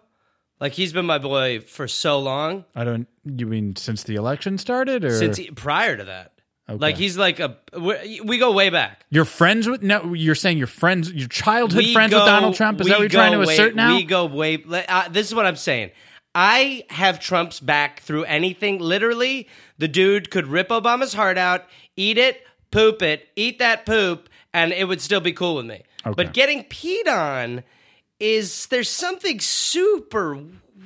Like 0.60 0.74
he's 0.74 0.94
been 0.94 1.06
my 1.06 1.18
boy 1.20 1.60
for 1.60 1.88
so 1.88 2.20
long 2.20 2.66
I 2.76 2.84
don't. 2.84 3.08
You 3.26 3.46
mean 3.46 3.76
since 3.76 4.04
the 4.04 4.16
election 4.16 4.58
started, 4.58 5.04
or 5.04 5.18
since 5.18 5.38
he, 5.38 5.52
prior 5.52 5.98
to 5.98 6.06
that. 6.06 6.32
Okay. 6.68 6.80
Like 6.80 6.98
he's 6.98 7.16
like 7.18 7.40
a 7.40 7.58
we 7.80 8.22
we 8.22 8.38
go 8.40 8.52
way 8.54 8.72
back. 8.72 9.06
you're 9.12 9.26
friends 9.26 9.68
with? 9.68 9.84
No, 9.84 10.14
you're 10.14 10.34
saying 10.34 10.58
you're 10.58 10.66
friends, 10.66 11.12
your 11.14 11.28
childhood 11.28 11.78
We 11.84 11.94
friends 11.94 12.12
go- 12.12 12.20
with 12.20 12.26
Donald 12.26 12.56
Trump. 12.56 12.82
Is 12.82 12.88
that 12.88 12.94
what 12.94 13.00
you're 13.02 13.10
trying 13.10 13.34
to 13.34 13.46
way- 13.46 13.54
assert 13.54 13.76
now? 13.76 13.96
We 13.96 14.04
go 14.04 14.26
way. 14.26 14.64
Uh, 14.68 15.10
this 15.10 15.28
is 15.28 15.36
what 15.36 15.46
I'm 15.46 15.58
saying. 15.58 15.92
I 16.36 16.84
have 16.90 17.20
Trump's 17.22 17.62
back 17.62 18.02
through 18.02 18.26
anything. 18.26 18.80
Literally, 18.80 19.48
the 19.78 19.88
dude 19.88 20.30
could 20.30 20.48
rip 20.48 20.68
Obama's 20.68 21.14
heart 21.14 21.38
out, 21.38 21.64
eat 21.96 22.18
it, 22.18 22.44
poop 22.72 23.02
it, 23.02 23.30
eat 23.38 23.60
that 23.60 23.86
poop, 23.86 24.28
and 24.54 24.74
it 24.74 24.86
would 24.88 25.00
still 25.02 25.22
be 25.22 25.32
cool 25.32 25.56
with 25.56 25.66
me. 25.66 25.84
Okay. 26.06 26.14
But 26.16 26.34
getting 26.34 26.66
peed 26.66 27.08
on 27.08 27.64
is 28.20 28.66
there's 28.68 28.90
something 28.90 29.40
super 29.40 30.38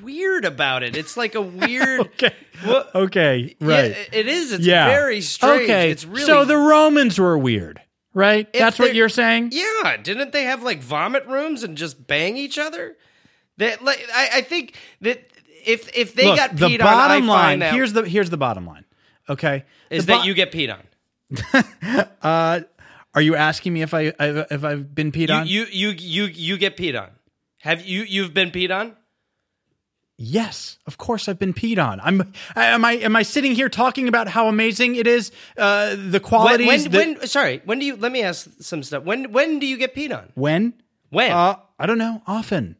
weird 0.04 0.46
about 0.46 0.84
it. 0.84 0.96
It's 0.96 1.18
like 1.18 1.34
a 1.34 1.42
weird. 1.42 2.00
okay. 2.02 2.34
Well, 2.66 2.88
okay. 2.94 3.56
yeah, 3.60 3.68
Right. 3.68 4.10
it 4.12 4.28
is. 4.28 4.52
It's 4.54 4.66
yeah. 4.66 4.88
very 4.88 5.22
strange. 5.22 5.64
Okay. 5.64 5.90
It's 5.92 6.06
really 6.06 6.26
so 6.26 6.46
the 6.46 6.58
Romans 6.58 7.18
were 7.18 7.38
weird, 7.38 7.82
right? 8.14 8.48
If 8.54 8.60
That's 8.60 8.78
what 8.80 8.94
you're 8.96 9.10
saying. 9.10 9.50
Yeah, 9.52 9.98
didn't 9.98 10.32
they 10.32 10.44
have 10.44 10.62
like 10.62 10.80
vomit 10.80 11.26
rooms 11.26 11.64
and 11.64 11.76
just 11.76 12.06
bang 12.06 12.38
each 12.38 12.58
other? 12.60 12.98
That 13.58 13.84
like 13.84 14.06
I, 14.14 14.30
I 14.36 14.42
think 14.42 14.76
that 15.02 15.29
if 15.74 15.96
if 15.96 16.14
they 16.16 16.26
Look, 16.26 16.38
got 16.38 16.56
the 16.56 16.66
peed 16.66 16.82
on, 16.82 16.88
I 16.88 16.94
bottom 16.94 17.18
find 17.18 17.28
line. 17.28 17.60
that 17.60 17.74
Here's 17.74 17.94
the 17.94 18.04
here's 18.04 18.30
the 18.30 18.38
bottom 18.38 18.66
line. 18.66 18.86
Okay, 19.28 19.64
is 19.90 20.06
The 20.06 20.14
that 20.14 20.18
bo- 20.20 20.24
you 20.26 20.34
get 20.34 20.52
peed 20.52 20.74
on. 20.74 20.84
Uh, 22.22 22.62
are 23.16 23.22
you 23.22 23.36
asking 23.36 23.74
me 23.74 23.82
if 23.82 23.94
I 23.94 24.14
I've, 24.20 24.46
if 24.52 24.64
I've 24.64 24.94
been 24.94 25.12
peed 25.12 25.30
on? 25.30 25.48
You, 25.48 25.66
you 25.72 25.90
you 25.90 25.90
you 25.92 26.24
you 26.26 26.58
get 26.58 26.76
peed 26.78 27.00
on. 27.00 27.10
Have 27.60 27.86
you 27.86 28.02
you've 28.04 28.34
been 28.34 28.52
peed 28.52 28.72
on? 28.72 28.96
yes, 30.18 30.78
of 30.86 30.98
course 30.98 31.30
I've 31.30 31.40
been 31.40 31.54
peed 31.54 31.78
on. 31.84 32.00
I'm. 32.02 32.34
Am 32.56 32.84
I 32.86 32.94
am 32.94 33.16
I 33.16 33.24
sitting 33.24 33.54
here 33.56 33.70
talking 33.70 34.08
about 34.08 34.28
how 34.28 34.48
amazing 34.48 34.96
it 34.96 35.08
is? 35.08 35.32
Uh, 35.58 35.92
the 35.96 36.12
When, 36.14 36.20
qualities. 36.22 36.68
when, 36.68 36.84
that- 36.92 37.20
when 37.20 37.28
sorry, 37.28 37.62
when 37.66 37.80
do 37.80 37.86
you 37.86 37.96
let 37.96 38.12
me 38.12 38.22
ask 38.22 38.50
some 38.60 38.84
stuff. 38.84 39.04
When 39.04 39.32
when 39.32 39.60
do 39.60 39.66
you 39.66 39.78
get 39.78 39.96
peed 39.96 40.16
on? 40.16 40.32
when? 40.36 40.74
When? 41.10 41.32
Uh, 41.32 41.56
I 41.80 41.86
don't 41.86 41.98
know. 41.98 42.22
Often. 42.28 42.76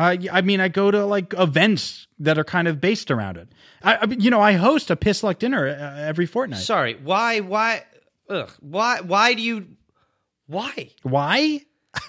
I 0.00 0.18
I 0.32 0.40
mean, 0.40 0.60
I 0.60 0.68
go 0.68 0.90
to 0.90 1.04
like 1.04 1.34
events 1.36 2.06
that 2.18 2.38
are 2.38 2.44
kind 2.44 2.68
of 2.68 2.80
based 2.80 3.10
around 3.10 3.36
it. 3.36 3.48
I, 3.82 3.96
I 3.96 4.04
you 4.06 4.30
know, 4.30 4.40
I 4.40 4.52
host 4.52 4.90
a 4.90 4.96
piss 4.96 5.22
luck 5.22 5.38
dinner 5.38 5.66
uh, 5.68 6.00
every 6.00 6.26
fortnight. 6.26 6.60
sorry, 6.60 6.94
why 6.94 7.40
why 7.40 7.84
ugh, 8.28 8.50
why 8.60 9.00
why 9.00 9.34
do 9.34 9.42
you 9.42 9.66
why? 10.46 10.90
Why? 11.02 11.60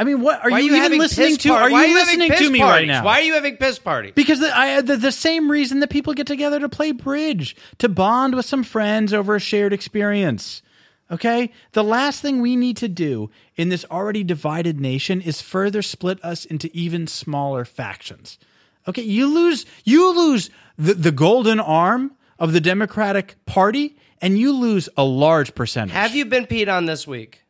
I 0.00 0.04
mean, 0.04 0.20
what 0.20 0.44
are 0.44 0.50
Why 0.50 0.60
you, 0.60 0.74
are 0.74 0.76
you 0.76 0.84
even 0.84 0.98
listening 0.98 1.36
to? 1.38 1.48
par- 1.48 1.62
Are 1.62 1.70
why 1.72 1.86
you 1.86 1.94
listening 1.94 2.30
to 2.30 2.50
me 2.50 2.60
parties? 2.60 2.60
right 2.62 2.86
now? 2.86 3.04
Why 3.04 3.18
are 3.18 3.22
you 3.22 3.34
having 3.34 3.56
piss 3.56 3.80
parties? 3.80 4.12
Because 4.14 4.38
the, 4.38 4.56
I, 4.56 4.80
the 4.80 4.96
the 4.96 5.10
same 5.10 5.50
reason 5.50 5.80
that 5.80 5.90
people 5.90 6.14
get 6.14 6.28
together 6.28 6.60
to 6.60 6.68
play 6.68 6.92
bridge, 6.92 7.56
to 7.78 7.88
bond 7.88 8.36
with 8.36 8.46
some 8.46 8.62
friends 8.62 9.12
over 9.12 9.34
a 9.34 9.40
shared 9.40 9.72
experience. 9.72 10.62
Okay? 11.10 11.52
The 11.72 11.84
last 11.84 12.20
thing 12.20 12.40
we 12.40 12.56
need 12.56 12.76
to 12.78 12.88
do 12.88 13.30
in 13.56 13.68
this 13.68 13.84
already 13.90 14.24
divided 14.24 14.80
nation 14.80 15.20
is 15.20 15.40
further 15.40 15.82
split 15.82 16.22
us 16.24 16.44
into 16.44 16.70
even 16.76 17.06
smaller 17.06 17.64
factions. 17.64 18.38
Okay, 18.86 19.02
you 19.02 19.26
lose 19.26 19.66
you 19.84 20.14
lose 20.16 20.50
the, 20.78 20.94
the 20.94 21.12
golden 21.12 21.60
arm 21.60 22.12
of 22.38 22.52
the 22.52 22.60
Democratic 22.60 23.36
Party 23.44 23.96
and 24.20 24.38
you 24.38 24.52
lose 24.52 24.88
a 24.96 25.04
large 25.04 25.54
percentage. 25.54 25.92
Have 25.92 26.14
you 26.14 26.24
been 26.24 26.46
peed 26.46 26.72
on 26.72 26.86
this 26.86 27.06
week? 27.06 27.44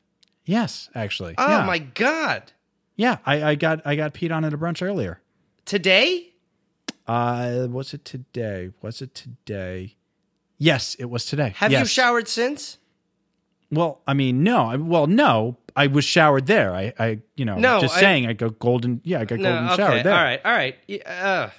Yes, 0.45 0.89
actually. 0.95 1.35
Oh 1.39 1.49
yeah. 1.49 1.65
my 1.65 1.79
god. 1.79 2.53
Yeah, 2.97 3.19
I, 3.25 3.51
I 3.51 3.55
got 3.55 3.87
I 3.87 3.95
got 3.95 4.15
peed 4.15 4.35
on 4.35 4.45
at 4.45 4.53
a 4.53 4.59
brunch 4.59 4.83
earlier. 4.83 5.21
Today? 5.65 6.33
Uh, 7.07 7.69
was 7.71 7.95
it 7.95 8.05
today? 8.05 8.71
Was 8.83 9.01
it 9.01 9.15
today? 9.15 9.97
Yes, 10.59 10.95
it 10.97 11.07
was 11.07 11.25
today. 11.25 11.53
Have 11.57 11.71
you 11.71 11.87
showered 11.87 12.27
since? 12.27 12.79
Well, 13.71 14.01
I 14.07 14.15
mean, 14.15 14.43
no. 14.43 14.67
I- 14.67 14.77
Well, 14.77 15.07
no. 15.07 15.57
I 15.77 15.87
was 15.87 16.05
showered 16.05 16.47
there. 16.47 16.75
I, 16.75 16.93
I, 16.99 17.19
you 17.37 17.45
know, 17.45 17.57
No, 17.59 17.81
just 17.81 17.97
I- 17.97 18.01
saying. 18.01 18.27
I 18.27 18.33
go 18.33 18.51
golden. 18.51 19.01
Yeah, 19.05 19.21
I 19.21 19.25
got 19.25 19.37
golden 19.39 19.67
okay. 19.69 19.77
showered 19.77 20.05
there. 20.05 20.15
All 20.15 20.23
right. 20.25 20.41
All 20.45 20.53
right. 20.53 20.77
Uh, 21.07 21.51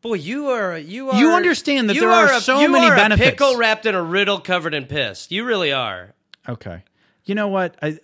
Boy, 0.00 0.14
you 0.14 0.48
are 0.48 0.76
you 0.78 1.10
are 1.10 1.16
You 1.20 1.30
understand 1.32 1.88
that 1.88 1.94
you 1.94 2.00
there 2.00 2.10
are 2.10 2.32
a- 2.32 2.40
so 2.40 2.60
you 2.60 2.68
many 2.68 2.86
are 2.86 2.96
benefits. 2.96 3.28
A 3.28 3.30
pickle 3.30 3.56
wrapped 3.56 3.86
in 3.86 3.94
a 3.94 4.02
riddle 4.02 4.40
covered 4.40 4.74
in 4.74 4.86
piss. 4.86 5.30
You 5.30 5.44
really 5.44 5.72
are. 5.72 6.12
Okay. 6.48 6.82
You 7.24 7.34
know 7.36 7.48
what? 7.48 7.76
I. 7.82 7.98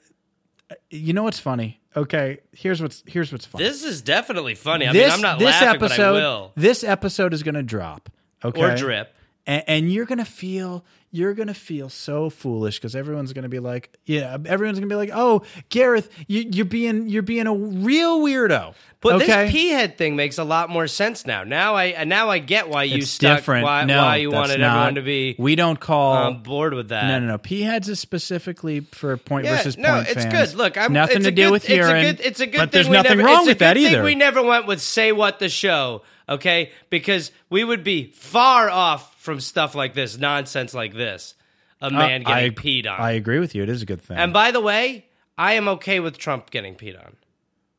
You 0.90 1.12
know 1.12 1.24
what's 1.24 1.40
funny? 1.40 1.80
Okay. 1.96 2.38
Here's 2.52 2.80
what's 2.80 3.02
here's 3.06 3.32
what's 3.32 3.46
funny. 3.46 3.64
This 3.64 3.82
is 3.82 4.00
definitely 4.02 4.54
funny. 4.54 4.86
I 4.86 4.92
this 4.92 5.06
mean, 5.06 5.12
I'm 5.14 5.20
not 5.22 5.38
this 5.40 5.46
laughing, 5.60 5.68
episode 5.82 5.96
but 6.12 6.22
I 6.22 6.28
will. 6.28 6.52
this 6.56 6.84
episode 6.84 7.34
is 7.34 7.42
going 7.42 7.56
to 7.56 7.62
drop. 7.64 8.10
Okay. 8.44 8.62
Or 8.62 8.76
drip. 8.76 9.12
And, 9.48 9.64
and 9.66 9.92
you're 9.92 10.04
gonna 10.06 10.24
feel 10.24 10.84
you're 11.10 11.32
gonna 11.32 11.54
feel 11.54 11.88
so 11.88 12.28
foolish 12.28 12.78
because 12.78 12.94
everyone's 12.94 13.32
gonna 13.32 13.48
be 13.48 13.60
like, 13.60 13.90
yeah, 14.04 14.36
everyone's 14.44 14.78
gonna 14.78 14.90
be 14.90 14.94
like, 14.94 15.10
oh, 15.12 15.42
Gareth, 15.70 16.10
you, 16.28 16.44
you're 16.52 16.66
being 16.66 17.08
you're 17.08 17.22
being 17.22 17.46
a 17.46 17.54
real 17.54 18.20
weirdo. 18.20 18.74
But 19.00 19.14
okay? 19.14 19.26
this 19.44 19.52
pea 19.52 19.68
head 19.70 19.96
thing 19.96 20.16
makes 20.16 20.38
a 20.38 20.44
lot 20.44 20.68
more 20.70 20.86
sense 20.86 21.24
now. 21.24 21.44
Now 21.44 21.76
I 21.76 21.94
uh, 21.94 22.04
now 22.04 22.28
I 22.28 22.40
get 22.40 22.68
why 22.68 22.82
you 22.84 22.98
it's 22.98 23.10
stuck 23.10 23.38
different. 23.38 23.64
why, 23.64 23.84
no, 23.84 24.02
why 24.02 24.16
you 24.16 24.30
wanted 24.30 24.60
not- 24.60 24.76
everyone 24.76 24.94
to 24.96 25.02
be 25.02 25.34
We 25.38 25.56
don't 25.56 25.80
call. 25.80 26.12
on 26.14 26.42
board 26.42 26.74
with 26.74 26.88
that. 26.90 27.04
no, 27.06 27.18
no, 27.18 27.26
no. 27.26 27.38
P 27.38 27.62
heads 27.62 27.88
is 27.88 27.98
specifically 27.98 28.80
for 28.80 29.16
point 29.16 29.46
Yeah, 29.46 29.56
versus 29.56 29.78
no, 29.78 29.94
point 29.94 30.08
it's 30.08 30.24
fans. 30.24 30.50
good. 30.50 30.58
Look, 30.58 30.76
I'm 30.76 30.92
nothing 30.92 31.16
it's 31.18 31.24
to 31.26 31.30
do 31.30 31.44
good, 31.44 31.52
with 31.52 31.68
urine. 31.70 32.04
It's 32.04 32.20
a 32.20 32.22
good, 32.22 32.26
it's 32.26 32.40
a 32.40 32.46
good 32.46 32.58
but 32.58 32.70
thing 32.72 32.82
there's 32.82 32.88
nothing 32.88 33.16
never, 33.18 33.28
wrong 33.28 33.46
with 33.46 33.60
that 33.60 33.78
either. 33.78 34.02
We 34.02 34.14
never 34.14 34.42
went 34.42 34.66
with 34.66 34.82
say 34.82 35.12
what 35.12 35.38
the 35.38 35.48
show, 35.48 36.02
okay? 36.28 36.72
Because 36.90 37.30
we 37.48 37.64
would 37.64 37.82
be 37.84 38.12
far 38.12 38.68
off 38.68 39.07
from 39.18 39.40
stuff 39.40 39.74
like 39.74 39.94
this, 39.94 40.16
nonsense 40.16 40.72
like 40.72 40.94
this. 40.94 41.34
A 41.80 41.90
man 41.90 42.24
Uh, 42.26 42.30
I, 42.30 42.48
getting 42.48 42.54
peed 42.54 42.90
on. 42.90 42.98
I 43.00 43.12
agree 43.12 43.38
with 43.38 43.54
you. 43.54 43.62
It 43.62 43.68
is 43.68 43.82
a 43.82 43.86
good 43.86 44.00
thing. 44.00 44.16
and 44.16 44.32
by 44.32 44.50
the 44.50 44.60
way, 44.60 45.04
I 45.36 45.52
am 45.54 45.68
okay 45.68 46.00
with 46.00 46.18
Trump 46.18 46.50
getting 46.50 46.74
peed 46.74 46.98
on. 46.98 47.14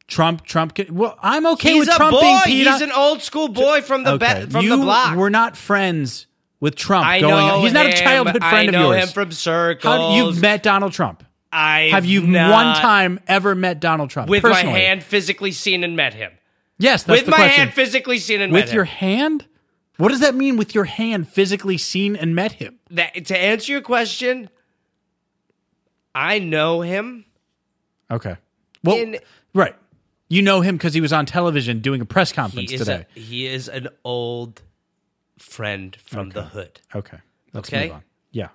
Trump, 0.08 0.43
Trump. 0.46 0.77
Well, 0.89 1.17
I'm 1.22 1.46
okay 1.48 1.74
He's 1.74 1.88
with 1.88 1.96
Trump 1.96 2.12
boy. 2.12 2.22
being 2.22 2.38
peed 2.38 2.48
He's 2.65 2.67
on. 2.67 2.84
an 2.84 2.91
old 2.91 3.22
school 3.22 3.48
boy 3.50 3.81
from 3.81 4.03
the 4.03 4.13
okay, 4.13 4.46
ba- 4.46 4.51
from 4.51 4.63
you 4.63 4.72
the 4.72 4.77
block. 4.84 5.15
We're 5.17 5.29
not 5.29 5.55
friends 5.58 6.27
with 6.60 6.75
Trump. 6.75 7.05
I 7.05 7.19
going 7.19 7.31
know 7.46 7.55
on. 7.58 7.62
He's 7.62 7.74
not 7.74 7.86
a 7.88 7.91
childhood 7.93 8.41
friend 8.43 8.69
of 8.69 8.74
yours. 8.74 8.75
I 8.75 8.77
of 8.77 8.89
know 8.89 8.91
yours. 8.93 9.03
him 9.03 9.10
from 9.13 9.31
circles. 9.31 9.93
How, 9.98 10.15
you've 10.15 10.41
met 10.41 10.63
Donald 10.63 10.93
Trump. 10.93 11.24
I 11.51 11.89
Have 11.91 12.05
you 12.05 12.22
one 12.22 12.75
time 12.75 13.19
ever 13.27 13.53
met 13.55 13.79
Donald 13.79 14.10
Trump 14.12 14.29
with 14.29 14.41
personally? 14.43 14.72
my 14.74 14.79
hand 14.79 15.03
physically 15.03 15.51
seen 15.51 15.84
and 15.84 15.96
met 15.96 16.13
him? 16.13 16.31
Yes, 16.77 17.03
that's 17.03 17.22
with 17.22 17.29
my 17.29 17.38
question. 17.38 17.58
hand 17.58 17.74
physically 17.74 18.17
seen 18.19 18.39
and 18.41 18.53
with 18.53 18.62
met 18.62 18.69
him. 18.69 18.69
With 18.69 18.75
your 18.75 18.84
hand. 18.86 19.46
What 20.00 20.10
does 20.10 20.22
that 20.22 20.34
mean? 20.34 20.56
With 20.56 20.74
your 20.74 20.86
hand 20.86 21.27
physically 21.27 21.77
seen 21.77 22.15
and 22.15 22.34
met 22.34 22.53
him? 22.53 22.79
That, 22.91 23.25
to 23.25 23.38
answer 23.38 23.72
your 23.74 23.82
question, 23.82 24.50
I 26.15 26.39
know 26.39 26.79
him. 26.82 27.25
Okay. 28.10 28.38
Well, 28.84 28.96
In- 28.96 29.20
right. 29.53 29.75
You 30.29 30.41
know 30.41 30.62
him 30.62 30.77
because 30.77 30.94
he 30.94 31.01
was 31.01 31.12
on 31.12 31.25
television 31.25 31.82
doing 31.82 32.00
a 32.00 32.06
press 32.06 32.29
He 32.32 32.36
conference 32.36 32.72
is 32.72 32.79
today. 32.79 33.06
a, 33.15 33.20
he 33.20 33.46
is 33.46 33.68
an 33.68 33.89
old 34.06 34.62
friend 35.38 35.98
from 36.06 36.29
the 36.29 36.44
hood. 36.44 36.79
okay. 36.96 37.18
Let's 37.51 37.68
Okay. 37.70 37.88
move 37.88 37.96
on. 37.96 38.03
Yeah. 38.32 38.48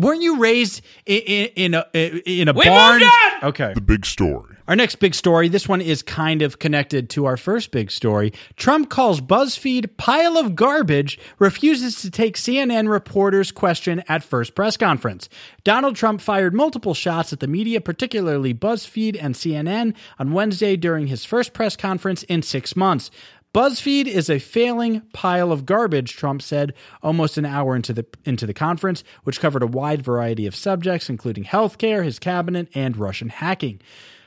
Weren't 0.00 0.22
you 0.22 0.38
raised 0.38 0.80
in, 1.04 1.20
in, 1.20 1.48
in 1.56 1.74
a 1.74 1.84
in 2.24 2.48
a 2.48 2.52
We 2.52 2.64
barn? 2.64 3.00
moved 3.00 3.12
on! 3.42 3.48
Okay. 3.50 3.72
The 3.74 3.80
big 3.80 4.06
story. 4.06 4.56
Our 4.68 4.76
next 4.76 4.96
big 4.96 5.14
story, 5.16 5.48
this 5.48 5.68
one 5.68 5.80
is 5.80 6.00
kind 6.00 6.42
of 6.42 6.60
connected 6.60 7.10
to 7.10 7.26
our 7.26 7.36
first 7.36 7.72
big 7.72 7.90
story. 7.90 8.32
Trump 8.56 8.88
calls 8.88 9.20
BuzzFeed 9.20 9.96
pile 9.96 10.38
of 10.38 10.54
garbage, 10.54 11.18
refuses 11.40 12.00
to 12.02 12.10
take 12.10 12.36
CNN 12.36 12.88
reporter's 12.88 13.50
question 13.50 14.04
at 14.08 14.22
first 14.22 14.54
press 14.54 14.76
conference. 14.76 15.28
Donald 15.64 15.96
Trump 15.96 16.20
fired 16.20 16.54
multiple 16.54 16.94
shots 16.94 17.32
at 17.32 17.40
the 17.40 17.48
media, 17.48 17.80
particularly 17.80 18.54
BuzzFeed 18.54 19.18
and 19.20 19.34
CNN, 19.34 19.92
on 20.20 20.32
Wednesday 20.32 20.76
during 20.76 21.08
his 21.08 21.24
first 21.24 21.52
press 21.52 21.74
conference 21.76 22.22
in 22.24 22.40
six 22.40 22.76
months. 22.76 23.10
BuzzFeed 23.52 24.06
is 24.06 24.30
a 24.30 24.38
failing 24.38 25.00
pile 25.12 25.50
of 25.50 25.66
garbage, 25.66 26.14
Trump 26.14 26.40
said 26.40 26.72
almost 27.02 27.36
an 27.36 27.44
hour 27.44 27.74
into 27.74 27.92
the 27.92 28.06
into 28.24 28.46
the 28.46 28.54
conference, 28.54 29.02
which 29.24 29.40
covered 29.40 29.64
a 29.64 29.66
wide 29.66 30.02
variety 30.02 30.46
of 30.46 30.54
subjects 30.54 31.10
including 31.10 31.42
healthcare, 31.42 32.04
his 32.04 32.20
cabinet, 32.20 32.68
and 32.74 32.96
Russian 32.96 33.28
hacking. 33.28 33.80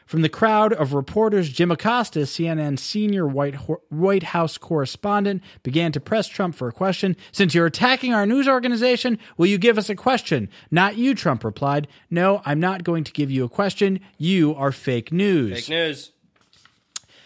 From 0.06 0.24
the 0.24 0.30
crowd 0.30 0.74
of 0.74 0.94
reporters, 0.94 1.48
Jim 1.48 1.72
Acosta, 1.72 2.20
CNN's 2.20 2.82
senior 2.82 3.26
White, 3.26 3.56
Ho- 3.56 3.82
White 3.88 4.24
House 4.24 4.58
correspondent, 4.58 5.42
began 5.64 5.94
to 5.94 6.02
press 6.02 6.28
Trump 6.28 6.56
for 6.56 6.68
a 6.68 6.74
question. 6.74 7.16
Since 7.32 7.56
you're 7.56 7.66
attacking 7.66 8.14
our 8.14 8.26
news 8.26 8.50
organization, 8.50 9.18
will 9.38 9.46
you 9.46 9.58
give 9.58 9.78
us 9.78 9.90
a 9.90 9.96
question? 9.96 10.50
Not 10.70 10.98
you, 10.98 11.16
Trump 11.16 11.46
replied. 11.46 11.88
No, 12.12 12.42
I'm 12.46 12.60
not 12.60 12.84
going 12.84 13.06
to 13.06 13.14
give 13.14 13.32
you 13.32 13.46
a 13.46 13.50
question. 13.50 14.02
You 14.18 14.54
are 14.56 14.74
fake 14.74 15.14
news. 15.14 15.54
Fake 15.54 15.70
news. 15.70 16.12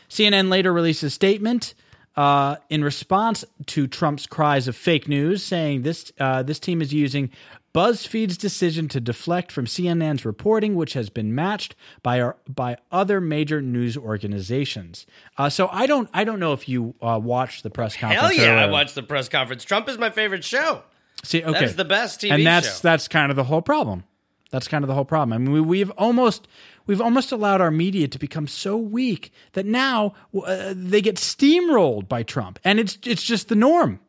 CNN 0.07 0.49
later 0.49 0.71
released 0.71 1.01
a 1.01 1.09
statement 1.09 1.73
uh, 2.17 2.55
in 2.69 2.83
response 2.83 3.45
to 3.67 3.87
Trump's 3.87 4.25
cries 4.25 4.67
of 4.67 4.75
fake 4.75 5.07
news, 5.07 5.43
saying 5.43 5.83
this 5.83 6.11
uh, 6.19 6.41
this 6.43 6.59
team 6.59 6.81
is 6.81 6.91
using 6.91 7.29
BuzzFeed's 7.75 8.37
decision 8.37 8.87
to 8.87 8.99
deflect 8.99 9.51
from 9.51 9.65
CNN's 9.65 10.25
reporting, 10.25 10.73
which 10.73 10.93
has 10.93 11.11
been 11.11 11.35
matched 11.35 11.75
by 12.01 12.19
our, 12.19 12.35
by 12.49 12.77
other 12.91 13.21
major 13.21 13.61
news 13.61 13.95
organizations. 13.95 15.05
Uh, 15.37 15.47
so 15.47 15.69
I 15.71 15.85
don't 15.85 16.09
I 16.11 16.23
don't 16.23 16.39
know 16.39 16.53
if 16.53 16.67
you 16.67 16.95
uh, 17.03 17.19
watched 17.21 17.61
the 17.61 17.69
press 17.69 17.95
conference. 17.95 18.35
Hell 18.35 18.45
yeah, 18.45 18.63
I 18.63 18.65
watched 18.65 18.95
the 18.95 19.03
press 19.03 19.29
conference. 19.29 19.63
Trump 19.63 19.87
is 19.87 19.99
my 19.99 20.09
favorite 20.09 20.43
show. 20.43 20.81
See, 21.23 21.43
okay, 21.43 21.59
That's 21.59 21.75
the 21.75 21.85
best 21.85 22.21
TV 22.21 22.31
and 22.31 22.45
that's 22.45 22.77
show. 22.77 22.79
that's 22.81 23.07
kind 23.07 23.29
of 23.29 23.35
the 23.35 23.43
whole 23.43 23.61
problem. 23.61 24.05
That's 24.49 24.67
kind 24.67 24.83
of 24.83 24.87
the 24.87 24.93
whole 24.93 25.05
problem. 25.05 25.33
I 25.33 25.37
mean, 25.37 25.51
we, 25.51 25.61
we've 25.61 25.91
almost 25.91 26.47
we've 26.87 27.01
almost 27.01 27.31
allowed 27.31 27.61
our 27.61 27.71
media 27.71 28.07
to 28.07 28.17
become 28.17 28.47
so 28.47 28.77
weak 28.77 29.31
that 29.53 29.65
now 29.65 30.13
uh, 30.33 30.73
they 30.75 31.01
get 31.01 31.17
steamrolled 31.17 32.07
by 32.07 32.23
Trump, 32.23 32.59
and 32.63 32.79
it's 32.79 32.97
it's 33.03 33.23
just 33.23 33.49
the 33.49 33.55
norm. 33.55 33.99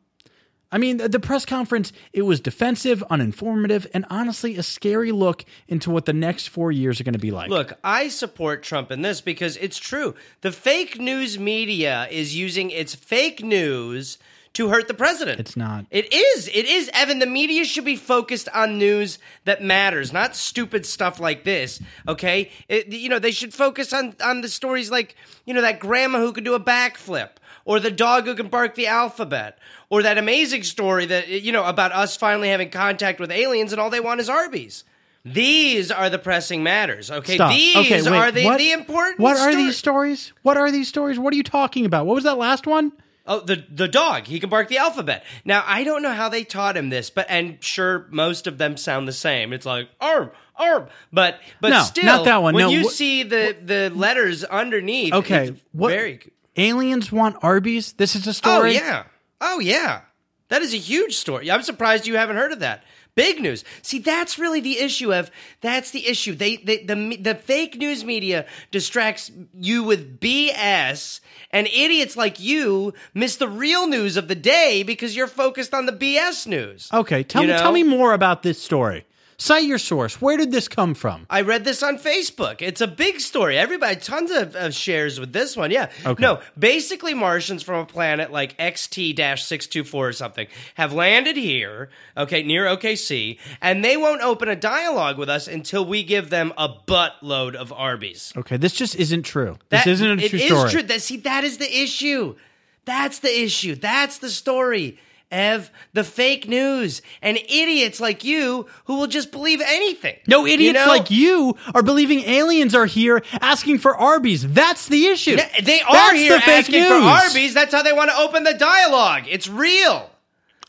I 0.71 0.77
mean, 0.77 0.97
the, 0.97 1.19
press 1.19 1.45
conference 1.45 1.91
it 2.13 2.21
was 2.21 2.39
defensive, 2.39 3.03
uninformative, 3.09 3.87
and 3.93 4.05
honestly 4.09 4.55
a 4.55 4.63
scary 4.63 5.11
look 5.11 5.43
into 5.67 5.89
what 5.89 6.05
the 6.05 6.13
next 6.13 6.49
four 6.49 6.71
years 6.71 7.01
are 7.01 7.03
going 7.03 7.13
to 7.13 7.19
be 7.19 7.31
like. 7.31 7.49
Look, 7.49 7.73
I 7.83 8.09
support 8.09 8.61
Trump 8.61 8.91
in 8.91 9.01
this 9.01 9.19
because 9.19 9.57
it's 9.57 9.79
true. 9.79 10.13
The 10.41 10.51
fake 10.51 10.99
news 10.99 11.39
media 11.39 12.07
is 12.11 12.35
using 12.35 12.69
its 12.69 12.93
fake 12.93 13.43
news 13.43 14.19
to 14.59 14.67
hurt 14.67 14.89
the 14.89 14.93
president. 14.93 15.39
It's 15.39 15.55
not. 15.55 15.85
It 15.89 16.13
is. 16.13 16.49
It 16.49 16.65
is, 16.65 16.89
Evan. 16.93 17.19
The 17.19 17.25
media 17.25 17.63
should 17.63 17.85
be 17.85 17.95
focused 17.95 18.49
on 18.53 18.77
news 18.77 19.17
that 19.45 19.63
matters, 19.63 20.11
not 20.11 20.35
stupid 20.35 20.85
stuff 20.85 21.17
like 21.19 21.45
this. 21.45 21.81
Okay, 22.07 22.51
It- 22.67 22.89
you 22.89 23.07
know 23.07 23.19
they 23.19 23.31
should 23.31 23.53
focus 23.53 23.93
on 23.93 24.15
on 24.21 24.41
the 24.41 24.49
stories 24.49 24.91
like 24.91 25.15
you 25.45 25.53
know 25.53 25.61
that 25.61 25.79
grandma 25.79 26.19
who 26.19 26.33
could 26.33 26.43
do 26.43 26.55
a 26.55 26.59
backflip, 26.59 27.29
or 27.63 27.79
the 27.79 27.89
dog 27.89 28.25
who 28.25 28.35
can 28.35 28.49
bark 28.49 28.75
the 28.75 28.87
alphabet, 28.87 29.57
or 29.89 30.03
that 30.03 30.17
amazing 30.17 30.63
story 30.63 31.05
that 31.05 31.29
you 31.29 31.53
know 31.53 31.63
about 31.63 31.93
us 31.93 32.17
finally 32.17 32.49
having 32.49 32.69
contact 32.69 33.19
with 33.19 33.31
aliens 33.31 33.71
and 33.71 33.79
all 33.79 33.89
they 33.89 34.01
want 34.01 34.19
is 34.19 34.29
Arby's. 34.29 34.83
These 35.23 35.89
are 35.91 36.09
the 36.09 36.19
pressing 36.19 36.63
matters. 36.63 37.09
Okay, 37.11 37.35
Stop. 37.35 37.51
these 37.51 37.75
okay, 37.77 38.01
wait, 38.01 38.17
are 38.17 38.31
the 38.31 38.43
what- 38.45 38.57
the 38.57 38.71
important. 38.73 39.19
What 39.19 39.37
are 39.37 39.51
stor- 39.51 39.55
these 39.55 39.77
stories? 39.77 40.33
What 40.43 40.57
are 40.57 40.69
these 40.69 40.87
stories? 40.89 41.17
What 41.17 41.33
are 41.33 41.37
you 41.37 41.43
talking 41.43 41.85
about? 41.85 42.05
What 42.05 42.15
was 42.15 42.23
that 42.25 42.37
last 42.37 42.67
one? 42.67 42.91
Oh, 43.31 43.39
the 43.41 43.63
the 43.69 43.87
dog. 43.87 44.25
He 44.25 44.39
can 44.39 44.49
bark 44.49 44.67
the 44.69 44.79
alphabet. 44.79 45.23
Now 45.45 45.63
I 45.65 45.83
don't 45.83 46.01
know 46.01 46.13
how 46.13 46.29
they 46.29 46.43
taught 46.43 46.75
him 46.75 46.89
this, 46.89 47.09
but 47.11 47.27
and 47.29 47.63
sure, 47.63 48.07
most 48.09 48.47
of 48.47 48.57
them 48.57 48.75
sound 48.75 49.07
the 49.07 49.13
same. 49.13 49.53
It's 49.53 49.67
like 49.67 49.87
arm, 50.01 50.31
arm, 50.55 50.87
but 51.13 51.39
but 51.61 51.69
No, 51.69 51.83
still, 51.83 52.05
not 52.05 52.25
that 52.25 52.41
one. 52.41 52.55
When 52.55 52.65
No, 52.65 52.69
you 52.71 52.87
wh- 52.87 52.91
see 52.91 53.21
the 53.23 53.55
the 53.63 53.91
letters 53.95 54.43
underneath, 54.43 55.13
Okay, 55.13 55.49
it's 55.49 55.61
what 55.73 55.91
very. 55.91 56.19
aliens 56.57 57.11
want 57.11 57.37
Arby's? 57.43 57.93
This 57.93 58.15
is 58.15 58.25
a 58.25 58.33
story. 58.33 58.71
Oh 58.71 58.81
yeah, 58.81 59.03
oh 59.39 59.59
yeah, 59.59 60.01
that 60.47 60.63
is 60.63 60.73
a 60.73 60.77
huge 60.77 61.15
story. 61.15 61.51
I'm 61.51 61.61
surprised 61.61 62.07
you 62.07 62.17
haven't 62.17 62.37
heard 62.37 62.51
of 62.51 62.61
that. 62.61 62.83
Big 63.19 63.41
news. 63.41 63.63
See, 63.81 63.99
that's 63.99 64.39
really 64.39 64.61
the 64.61 64.79
issue. 64.79 65.13
Of 65.13 65.29
that's 65.61 65.91
the 65.91 66.07
issue. 66.07 66.33
They, 66.35 66.55
they 66.57 66.83
the 66.83 67.17
the 67.17 67.35
fake 67.35 67.75
news 67.75 68.03
media 68.05 68.45
distracts 68.71 69.29
you 69.53 69.83
with 69.83 70.19
BS, 70.19 71.19
and 71.51 71.67
idiots 71.67 72.15
like 72.15 72.39
you 72.39 72.93
miss 73.13 73.35
the 73.35 73.47
real 73.47 73.87
news 73.87 74.17
of 74.17 74.27
the 74.27 74.35
day 74.35 74.83
because 74.83 75.15
you're 75.15 75.27
focused 75.27 75.73
on 75.73 75.85
the 75.85 75.91
BS 75.93 76.47
news. 76.47 76.89
Okay, 76.93 77.23
tell 77.23 77.41
You 77.41 77.47
me 77.49 77.53
know? 77.53 77.59
tell 77.59 77.71
me 77.73 77.83
more 77.83 78.13
about 78.13 78.43
this 78.43 78.61
story. 78.61 79.05
Cite 79.41 79.63
your 79.63 79.77
source. 79.77 80.21
Where 80.21 80.35
did 80.35 80.51
this 80.51 80.67
come 80.67 80.93
from? 80.93 81.25
I 81.29 81.41
read 81.41 81.63
this 81.63 81.81
on 81.81 81.97
Facebook. 81.97 82.61
It's 82.61 82.81
a 82.81 82.87
big 82.87 83.21
story. 83.21 83.57
Everybody, 83.57 83.95
tons 83.95 84.31
of, 84.31 84.53
of 84.53 84.73
shares 84.73 85.17
with 85.17 85.31
this 85.31 85.55
one. 85.55 85.71
Yeah. 85.71 85.89
Okay. 86.05 86.21
No, 86.21 86.41
basically, 86.57 87.13
Martians 87.13 87.63
from 87.63 87.75
a 87.79 87.85
planet 87.85 88.31
like 88.33 88.57
XT 88.57 89.15
624 89.15 90.07
or 90.09 90.11
something 90.11 90.47
have 90.75 90.91
landed 90.91 91.37
here, 91.37 91.89
okay, 92.17 92.43
near 92.43 92.65
OKC, 92.65 93.39
and 93.61 93.83
they 93.83 93.95
won't 93.95 94.21
open 94.21 94.49
a 94.49 94.57
dialogue 94.57 95.17
with 95.17 95.29
us 95.29 95.47
until 95.47 95.85
we 95.85 96.03
give 96.03 96.29
them 96.29 96.51
a 96.57 96.67
buttload 96.67 97.55
of 97.55 97.71
Arby's. 97.71 98.33
Okay, 98.35 98.57
this 98.57 98.73
just 98.73 98.95
isn't 98.97 99.23
true. 99.23 99.57
That- 99.69 99.85
this 99.85 99.93
isn't 100.01 100.19
a 100.19 100.25
it 100.25 100.29
true 100.31 100.39
is 100.39 100.45
story. 100.47 100.69
true. 100.69 100.83
That, 100.83 101.01
see, 101.01 101.17
that 101.17 101.45
is 101.45 101.59
the 101.59 101.81
issue. 101.81 102.35
That's 102.83 103.19
the 103.19 103.41
issue. 103.41 103.75
That's 103.75 104.17
the 104.17 104.29
story. 104.29 104.99
Ev, 105.31 105.69
the 105.93 106.03
fake 106.03 106.47
news 106.47 107.01
and 107.21 107.37
idiots 107.37 107.99
like 107.99 108.23
you 108.23 108.65
who 108.85 108.97
will 108.97 109.07
just 109.07 109.31
believe 109.31 109.61
anything. 109.63 110.15
No 110.27 110.47
idiots 110.47 110.61
You 110.79 110.85
know? 110.85 110.87
like 110.91 111.11
you 111.11 111.55
are 111.75 111.83
believing 111.83 112.21
aliens 112.21 112.73
are 112.73 112.87
here 112.87 113.21
asking 113.39 113.77
for 113.77 113.95
Arby's. 113.95 114.47
That's 114.51 114.87
the 114.87 115.05
issue. 115.05 115.35
Yeah, 115.37 115.47
They 115.61 115.81
are 115.81 115.93
That's 115.93 116.13
here 116.13 116.33
asking 116.43 116.83
for 116.85 116.99
news. 116.99 117.03
Arby's. 117.03 117.53
That's 117.53 117.73
how 117.73 117.83
they 117.83 117.93
want 117.93 118.09
to 118.09 118.17
open 118.17 118.43
the 118.43 118.55
dialogue. 118.55 119.23
It's 119.29 119.47
real. 119.47 120.09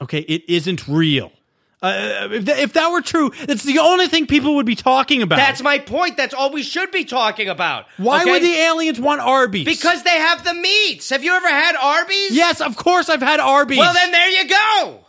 Okay, 0.02 0.20
it 0.20 0.42
isn't 0.48 0.86
real. 0.86 1.32
Uh, 1.82 2.28
if, 2.30 2.44
that, 2.44 2.58
if 2.58 2.72
that 2.74 2.92
were 2.92 3.00
true, 3.00 3.30
that's 3.46 3.62
the 3.62 3.78
only 3.78 4.06
thing 4.06 4.26
people 4.26 4.56
would 4.56 4.66
be 4.66 4.74
talking 4.74 5.22
about. 5.22 5.36
That's 5.36 5.62
my 5.62 5.78
point. 5.78 6.16
That's 6.16 6.34
all 6.34 6.52
we 6.52 6.62
should 6.62 6.90
be 6.90 7.04
talking 7.04 7.48
about. 7.48 7.86
Why 7.96 8.20
okay? 8.20 8.30
would 8.30 8.42
the 8.42 8.52
aliens 8.52 9.00
want 9.00 9.22
Arby's? 9.22 9.64
Because 9.64 10.02
they 10.02 10.18
have 10.18 10.44
the 10.44 10.52
meats. 10.52 11.08
Have 11.08 11.24
you 11.24 11.32
ever 11.32 11.48
had 11.48 11.76
Arby's? 11.76 12.32
yes, 12.32 12.60
of 12.60 12.76
course 12.76 13.08
I've 13.08 13.22
had 13.22 13.40
Arby's. 13.40 13.78
Well, 13.78 13.94
then 13.94 14.12
there 14.12 14.28
you 14.28 14.48
go. 14.48 15.00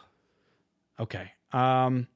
okay. 1.01 1.31
Um, 1.51 2.07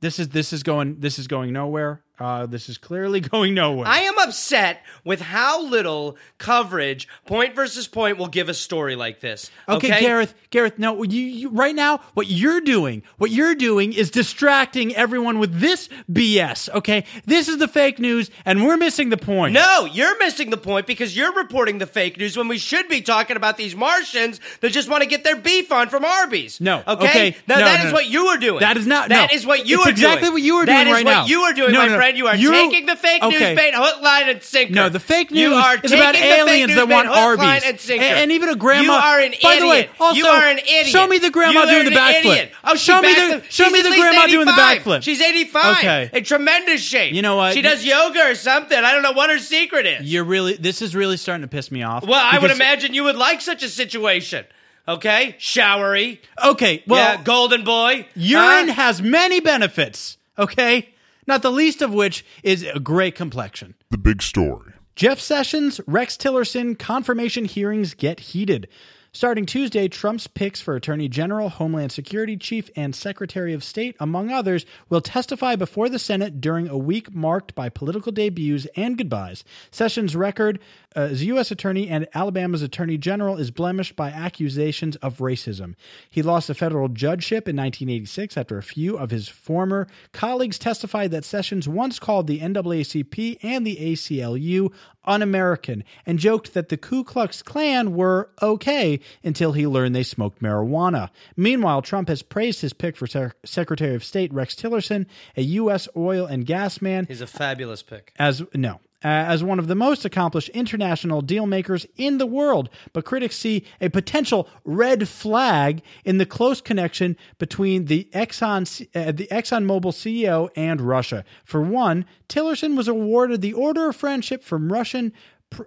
this 0.00 0.18
is 0.18 0.28
this 0.28 0.52
is 0.52 0.62
going 0.62 1.00
this 1.00 1.18
is 1.18 1.26
going 1.26 1.54
nowhere. 1.54 2.03
Uh, 2.18 2.46
this 2.46 2.68
is 2.68 2.78
clearly 2.78 3.18
going 3.34 3.54
nowhere. 3.54 3.86
I 3.88 4.00
am 4.00 4.16
upset 4.18 4.82
with 5.04 5.20
how 5.20 5.62
little 5.64 6.16
coverage 6.38 7.08
Point 7.26 7.56
versus 7.56 7.88
Point 7.88 8.18
will 8.18 8.28
give 8.28 8.48
a 8.48 8.54
story 8.54 8.94
like 8.94 9.18
this. 9.20 9.50
Okay, 9.68 9.88
Okay, 9.88 10.00
Gareth, 10.00 10.34
Gareth, 10.50 10.78
no, 10.78 11.02
you, 11.02 11.20
you 11.22 11.48
right 11.50 11.74
now 11.74 11.98
what 12.14 12.28
you're 12.28 12.60
doing, 12.60 13.02
what 13.18 13.30
you're 13.32 13.56
doing 13.56 13.92
is 13.92 14.10
distracting 14.12 14.94
everyone 14.94 15.40
with 15.40 15.58
this 15.58 15.88
BS, 16.10 16.68
okay? 16.72 17.04
This 17.26 17.48
is 17.48 17.58
the 17.58 17.66
fake 17.66 17.98
news 17.98 18.30
and 18.44 18.64
we're 18.64 18.76
missing 18.76 19.08
the 19.08 19.16
point. 19.16 19.52
No, 19.54 19.84
you're 19.92 20.16
missing 20.18 20.50
the 20.50 20.56
point 20.56 20.86
because 20.86 21.16
you're 21.16 21.34
reporting 21.34 21.78
the 21.78 21.86
fake 21.86 22.16
news 22.18 22.36
when 22.36 22.46
we 22.46 22.58
should 22.58 22.88
be 22.88 23.00
talking 23.00 23.36
about 23.36 23.56
these 23.56 23.74
Martians 23.74 24.38
that 24.60 24.70
just 24.70 24.88
want 24.88 25.02
to 25.02 25.08
get 25.08 25.24
their 25.24 25.36
beef 25.36 25.72
on 25.72 25.88
from 25.88 26.04
Arby's. 26.04 26.60
No, 26.60 26.82
Okay. 26.86 27.08
okay, 27.08 27.36
Now 27.48 27.56
no, 27.58 27.64
that 27.64 27.78
no, 27.80 27.86
is 27.86 27.90
no. 27.90 27.94
what 27.94 28.06
you 28.06 28.26
are 28.28 28.38
doing. 28.38 28.60
That 28.60 28.76
is 28.76 28.86
not- 28.86 29.08
That 29.08 29.32
is 29.32 29.44
what 29.44 29.66
you 29.66 29.78
It's 29.78 29.86
are 29.86 29.90
exactly 29.90 30.20
doing. 30.22 30.32
what 30.34 30.42
you 30.42 30.54
are 30.56 30.66
That 30.66 30.84
doing 30.84 30.86
is 30.88 30.92
right 30.94 31.04
what 31.04 31.10
now. 31.10 31.26
you 31.26 31.40
are 31.42 31.52
doing, 31.52 31.72
No, 31.72 31.78
my 31.80 31.86
no, 31.86 31.92
no. 31.92 31.98
Friend. 32.04 32.18
You 32.18 32.26
are 32.26 32.36
You're- 32.36 32.56
taking 32.68 32.86
the 32.86 32.96
fake 32.96 33.22
news 33.22 33.40
bait 33.40 33.74
hook, 33.74 34.02
line, 34.02 34.28
and 34.28 34.42
sinker. 34.42 34.74
No, 34.74 34.88
the 34.88 35.00
fake 35.00 35.30
news 35.30 35.40
You 35.40 35.54
are 35.54 35.76
is 35.82 35.92
about 35.92 36.14
taking 36.14 36.28
the 36.30 36.34
fake 36.36 36.48
aliens 36.48 36.74
that 36.74 36.88
bait 36.88 36.94
want 36.94 37.08
hook, 37.08 37.16
Arby's. 37.16 37.44
line, 37.44 37.60
and 37.64 37.80
sinker. 37.80 38.04
And, 38.04 38.18
and 38.20 38.32
even 38.32 38.48
a 38.48 38.56
grandma. 38.56 38.82
You 38.82 38.90
are 38.92 39.20
an 39.20 39.30
By 39.42 39.54
idiot. 39.54 39.60
the 39.60 39.68
way, 39.68 39.90
also, 40.00 40.16
you 40.16 40.26
are 40.26 40.44
an 40.48 40.58
idiot. 40.58 40.86
show 40.86 41.06
me 41.06 41.18
the 41.18 41.30
grandma 41.30 41.62
You 41.64 41.70
doing 41.70 41.84
the 41.86 41.90
backflip. 41.90 42.50
Oh, 42.64 42.74
show 42.76 43.00
me 43.00 43.14
the 43.14 43.42
show 43.48 43.70
me 43.70 43.82
the 43.82 43.90
grandma 43.90 44.26
doing 44.26 44.46
the 44.46 44.52
backflip. 44.52 45.02
She's 45.02 45.20
85. 45.20 45.78
Okay. 45.78 46.10
In 46.12 46.24
tremendous 46.24 46.80
shape. 46.82 47.14
You 47.14 47.22
know 47.22 47.36
what? 47.36 47.54
She 47.54 47.62
does 47.62 47.84
yoga 47.84 48.30
or 48.30 48.34
something. 48.34 48.76
I 48.78 48.92
don't 48.92 49.02
know 49.02 49.12
what 49.12 49.30
her 49.30 49.38
secret 49.38 49.86
is. 49.86 50.10
You're 50.12 50.24
really 50.24 50.54
this 50.54 50.82
is 50.82 50.94
really 50.94 51.16
starting 51.16 51.42
to 51.42 51.48
piss 51.48 51.70
me 51.70 51.82
off. 51.82 52.06
well, 52.06 52.20
I 52.24 52.38
would 52.38 52.50
imagine 52.50 52.94
you 52.94 53.04
would 53.04 53.16
like 53.16 53.40
such 53.40 53.62
a 53.62 53.68
situation. 53.68 54.44
Okay? 54.86 55.34
Showery. 55.38 56.18
Okay, 56.44 56.82
well, 56.86 57.14
yeah, 57.16 57.22
golden 57.22 57.64
boy. 57.64 58.06
urine 58.14 58.68
Huh? 58.68 58.74
has 58.74 59.00
many 59.00 59.40
benefits. 59.40 60.18
Okay, 60.38 60.88
not 61.26 61.42
the 61.42 61.50
least 61.50 61.82
of 61.82 61.92
which 61.92 62.24
is 62.42 62.62
a 62.62 62.80
great 62.80 63.14
complexion. 63.14 63.74
The 63.90 63.98
big 63.98 64.22
story. 64.22 64.72
Jeff 64.96 65.18
Sessions, 65.18 65.80
Rex 65.86 66.16
Tillerson 66.16 66.78
confirmation 66.78 67.44
hearings 67.44 67.94
get 67.94 68.20
heated. 68.20 68.68
Starting 69.14 69.46
Tuesday, 69.46 69.86
Trump's 69.86 70.26
picks 70.26 70.60
for 70.60 70.74
Attorney 70.74 71.08
General, 71.08 71.48
Homeland 71.48 71.92
Security 71.92 72.36
Chief, 72.36 72.68
and 72.74 72.96
Secretary 72.96 73.54
of 73.54 73.62
State, 73.62 73.94
among 74.00 74.32
others, 74.32 74.66
will 74.88 75.00
testify 75.00 75.54
before 75.54 75.88
the 75.88 76.00
Senate 76.00 76.40
during 76.40 76.66
a 76.66 76.76
week 76.76 77.14
marked 77.14 77.54
by 77.54 77.68
political 77.68 78.10
debuts 78.10 78.66
and 78.74 78.98
goodbyes. 78.98 79.44
Sessions' 79.70 80.16
record 80.16 80.58
uh, 80.96 81.02
as 81.02 81.22
U.S. 81.26 81.52
Attorney 81.52 81.88
and 81.88 82.08
Alabama's 82.12 82.62
Attorney 82.62 82.98
General 82.98 83.36
is 83.36 83.52
blemished 83.52 83.94
by 83.94 84.10
accusations 84.10 84.96
of 84.96 85.18
racism. 85.18 85.76
He 86.10 86.20
lost 86.20 86.50
a 86.50 86.54
federal 86.54 86.88
judgeship 86.88 87.46
in 87.46 87.54
1986 87.54 88.36
after 88.36 88.58
a 88.58 88.64
few 88.64 88.98
of 88.98 89.12
his 89.12 89.28
former 89.28 89.86
colleagues 90.10 90.58
testified 90.58 91.12
that 91.12 91.24
Sessions 91.24 91.68
once 91.68 92.00
called 92.00 92.26
the 92.26 92.40
NAACP 92.40 93.38
and 93.44 93.64
the 93.64 93.76
ACLU 93.76 94.72
un 95.06 95.22
American 95.22 95.84
and 96.06 96.18
joked 96.18 96.54
that 96.54 96.68
the 96.68 96.76
Ku 96.76 97.04
Klux 97.04 97.42
Klan 97.42 97.94
were 97.94 98.30
okay 98.42 99.00
until 99.22 99.52
he 99.52 99.66
learned 99.66 99.94
they 99.94 100.02
smoked 100.02 100.42
marijuana. 100.42 101.10
Meanwhile, 101.36 101.82
Trump 101.82 102.08
has 102.08 102.22
praised 102.22 102.60
his 102.60 102.72
pick 102.72 102.96
for 102.96 103.06
Sec- 103.06 103.36
Secretary 103.44 103.94
of 103.94 104.04
State 104.04 104.32
Rex 104.32 104.54
Tillerson, 104.54 105.06
a 105.36 105.42
U.S. 105.42 105.88
oil 105.96 106.26
and 106.26 106.46
gas 106.46 106.80
man, 106.82 107.06
He's 107.06 107.20
a 107.20 107.26
fabulous 107.26 107.82
pick. 107.82 108.12
as 108.18 108.42
no. 108.54 108.80
Uh, 109.02 109.08
As 109.08 109.44
one 109.44 109.58
of 109.58 109.66
the 109.66 109.74
most 109.74 110.04
accomplished 110.04 110.48
international 110.50 111.20
deal 111.20 111.46
makers 111.46 111.86
in 111.96 112.18
the 112.18 112.26
world, 112.26 112.70
but 112.92 113.04
critics 113.04 113.36
see 113.36 113.64
a 113.80 113.90
potential 113.90 114.48
red 114.64 115.08
flag 115.08 115.82
in 116.04 116.18
the 116.18 116.26
close 116.26 116.60
connection 116.60 117.16
between 117.38 117.84
the 117.86 118.08
Exxon, 118.14 118.86
uh, 118.94 119.12
the 119.12 119.26
ExxonMobil 119.26 119.92
CEO 119.92 120.48
and 120.56 120.80
Russia. 120.80 121.24
For 121.44 121.60
one, 121.60 122.06
Tillerson 122.28 122.76
was 122.76 122.88
awarded 122.88 123.42
the 123.42 123.52
Order 123.52 123.90
of 123.90 123.96
Friendship 123.96 124.42
from 124.42 124.72
Russian 124.72 125.12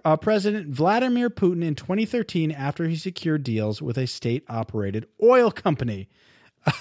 uh, 0.04 0.16
President 0.16 0.68
Vladimir 0.68 1.30
Putin 1.30 1.64
in 1.64 1.74
2013 1.74 2.50
after 2.50 2.88
he 2.88 2.96
secured 2.96 3.42
deals 3.42 3.80
with 3.80 3.96
a 3.98 4.06
state-operated 4.06 5.06
oil 5.22 5.50
company. 5.50 6.08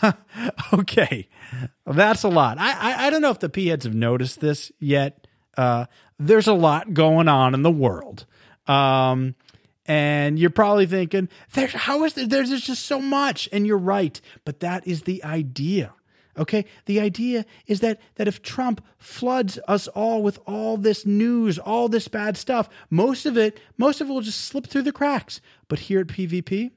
okay, 0.73 1.29
that's 1.85 2.23
a 2.23 2.29
lot. 2.29 2.57
I, 2.57 2.71
I 2.71 3.07
I 3.07 3.09
don't 3.09 3.21
know 3.21 3.29
if 3.29 3.39
the 3.39 3.47
p 3.47 3.67
heads 3.67 3.85
have 3.85 3.93
noticed 3.95 4.39
this 4.39 4.71
yet. 4.79 5.27
Uh, 5.55 5.85
there's 6.19 6.47
a 6.47 6.53
lot 6.53 6.93
going 6.93 7.27
on 7.27 7.53
in 7.53 7.61
the 7.61 7.71
world, 7.71 8.25
um, 8.67 9.35
and 9.85 10.37
you're 10.37 10.49
probably 10.49 10.85
thinking, 10.85 11.29
"There's 11.53 11.73
how 11.73 12.03
is 12.03 12.13
there? 12.13 12.27
There's 12.27 12.61
just 12.61 12.85
so 12.85 12.99
much," 12.99 13.47
and 13.51 13.65
you're 13.65 13.77
right. 13.77 14.19
But 14.45 14.59
that 14.61 14.87
is 14.87 15.03
the 15.03 15.23
idea. 15.23 15.93
Okay, 16.37 16.65
the 16.85 16.99
idea 16.99 17.45
is 17.65 17.79
that 17.79 17.99
that 18.15 18.27
if 18.27 18.41
Trump 18.41 18.85
floods 18.97 19.57
us 19.67 19.87
all 19.87 20.21
with 20.21 20.39
all 20.45 20.77
this 20.77 21.05
news, 21.05 21.57
all 21.57 21.89
this 21.89 22.07
bad 22.07 22.37
stuff, 22.37 22.69
most 22.89 23.25
of 23.25 23.37
it, 23.37 23.59
most 23.77 24.01
of 24.01 24.09
it 24.09 24.13
will 24.13 24.21
just 24.21 24.41
slip 24.41 24.67
through 24.67 24.83
the 24.83 24.91
cracks. 24.91 25.41
But 25.67 25.79
here 25.79 26.01
at 26.01 26.07
PvP, 26.07 26.71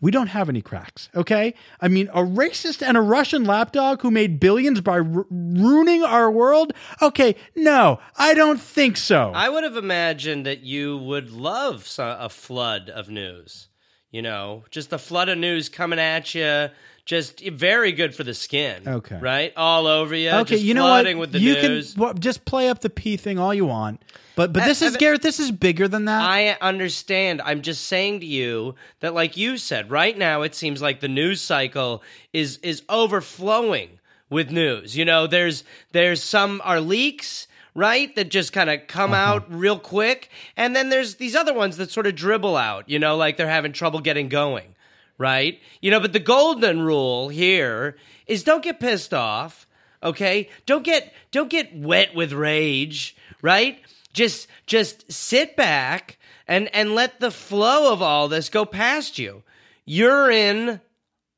we 0.00 0.10
don't 0.10 0.28
have 0.28 0.48
any 0.48 0.60
cracks, 0.60 1.08
okay? 1.14 1.54
I 1.80 1.88
mean, 1.88 2.08
a 2.08 2.22
racist 2.22 2.86
and 2.86 2.96
a 2.96 3.00
Russian 3.00 3.44
lapdog 3.44 4.02
who 4.02 4.10
made 4.10 4.38
billions 4.38 4.80
by 4.80 4.96
ru- 4.96 5.26
ruining 5.30 6.02
our 6.02 6.30
world? 6.30 6.72
Okay, 7.00 7.36
no, 7.54 7.98
I 8.16 8.34
don't 8.34 8.60
think 8.60 8.96
so. 8.96 9.32
I 9.34 9.48
would 9.48 9.64
have 9.64 9.76
imagined 9.76 10.44
that 10.46 10.60
you 10.60 10.98
would 10.98 11.30
love 11.30 11.88
a 11.98 12.28
flood 12.28 12.90
of 12.90 13.08
news. 13.08 13.68
You 14.10 14.22
know, 14.22 14.64
just 14.70 14.92
a 14.92 14.98
flood 14.98 15.28
of 15.28 15.38
news 15.38 15.68
coming 15.68 15.98
at 15.98 16.34
you. 16.34 16.68
Just 17.06 17.40
very 17.40 17.92
good 17.92 18.16
for 18.16 18.24
the 18.24 18.34
skin. 18.34 18.82
Okay. 18.86 19.16
Right? 19.18 19.52
All 19.56 19.86
over 19.86 20.14
you. 20.14 20.28
okay, 20.28 20.56
just 20.56 20.64
you 20.64 20.74
know 20.74 20.84
what? 20.84 21.16
with 21.16 21.30
the 21.30 21.38
you 21.38 21.54
news. 21.54 21.94
can 21.94 22.02
well, 22.02 22.14
just 22.14 22.44
play 22.44 22.68
up 22.68 22.80
the 22.80 22.90
P 22.90 23.16
thing 23.16 23.38
all 23.38 23.54
you 23.54 23.64
want, 23.64 24.02
but 24.34 24.52
but 24.52 24.64
this 24.64 24.82
is 24.82 24.96
uh, 24.96 24.98
Garrett. 24.98 25.22
This 25.22 25.38
is 25.38 25.52
bigger 25.52 25.86
than 25.86 26.06
that. 26.06 26.20
I 26.20 26.58
understand. 26.60 27.40
I'm 27.42 27.62
just 27.62 27.86
saying 27.86 28.20
to 28.20 28.26
you 28.26 28.74
that, 29.00 29.14
like 29.14 29.36
you 29.36 29.56
said, 29.56 29.88
right 29.88 30.18
now 30.18 30.42
it 30.42 30.56
seems 30.56 30.82
like 30.82 30.98
the 30.98 31.08
news 31.08 31.40
cycle 31.40 32.02
is 32.32 32.58
is 32.58 32.82
overflowing 32.88 34.00
with 34.28 34.50
news. 34.50 34.96
You 34.96 35.04
know, 35.04 35.26
there's 35.26 35.64
there's 35.92 36.22
some 36.22 36.60
are 36.64 36.80
leaks, 36.80 37.46
right, 37.74 38.14
that 38.16 38.30
just 38.30 38.52
kind 38.52 38.68
of 38.68 38.86
come 38.88 39.14
out 39.14 39.46
real 39.48 39.78
quick, 39.78 40.30
and 40.56 40.74
then 40.74 40.88
there's 40.88 41.16
these 41.16 41.36
other 41.36 41.54
ones 41.54 41.76
that 41.76 41.90
sort 41.90 42.06
of 42.06 42.14
dribble 42.14 42.56
out. 42.56 42.88
You 42.88 42.98
know, 42.98 43.16
like 43.16 43.36
they're 43.36 43.48
having 43.48 43.72
trouble 43.72 44.00
getting 44.00 44.28
going, 44.28 44.74
right? 45.18 45.60
You 45.80 45.90
know, 45.90 46.00
but 46.00 46.12
the 46.12 46.20
golden 46.20 46.80
rule 46.82 47.28
here 47.28 47.96
is 48.26 48.44
don't 48.44 48.62
get 48.64 48.80
pissed 48.80 49.14
off. 49.14 49.66
Okay, 50.02 50.48
don't 50.66 50.84
get 50.84 51.12
don't 51.30 51.50
get 51.50 51.74
wet 51.76 52.14
with 52.14 52.32
rage, 52.32 53.16
right? 53.42 53.80
Just 54.12 54.46
just 54.66 55.10
sit 55.10 55.56
back 55.56 56.18
and 56.46 56.68
and 56.74 56.94
let 56.94 57.18
the 57.20 57.30
flow 57.30 57.92
of 57.92 58.02
all 58.02 58.28
this 58.28 58.48
go 58.48 58.64
past 58.64 59.18
you. 59.18 59.42
You're 59.84 60.30
in 60.30 60.80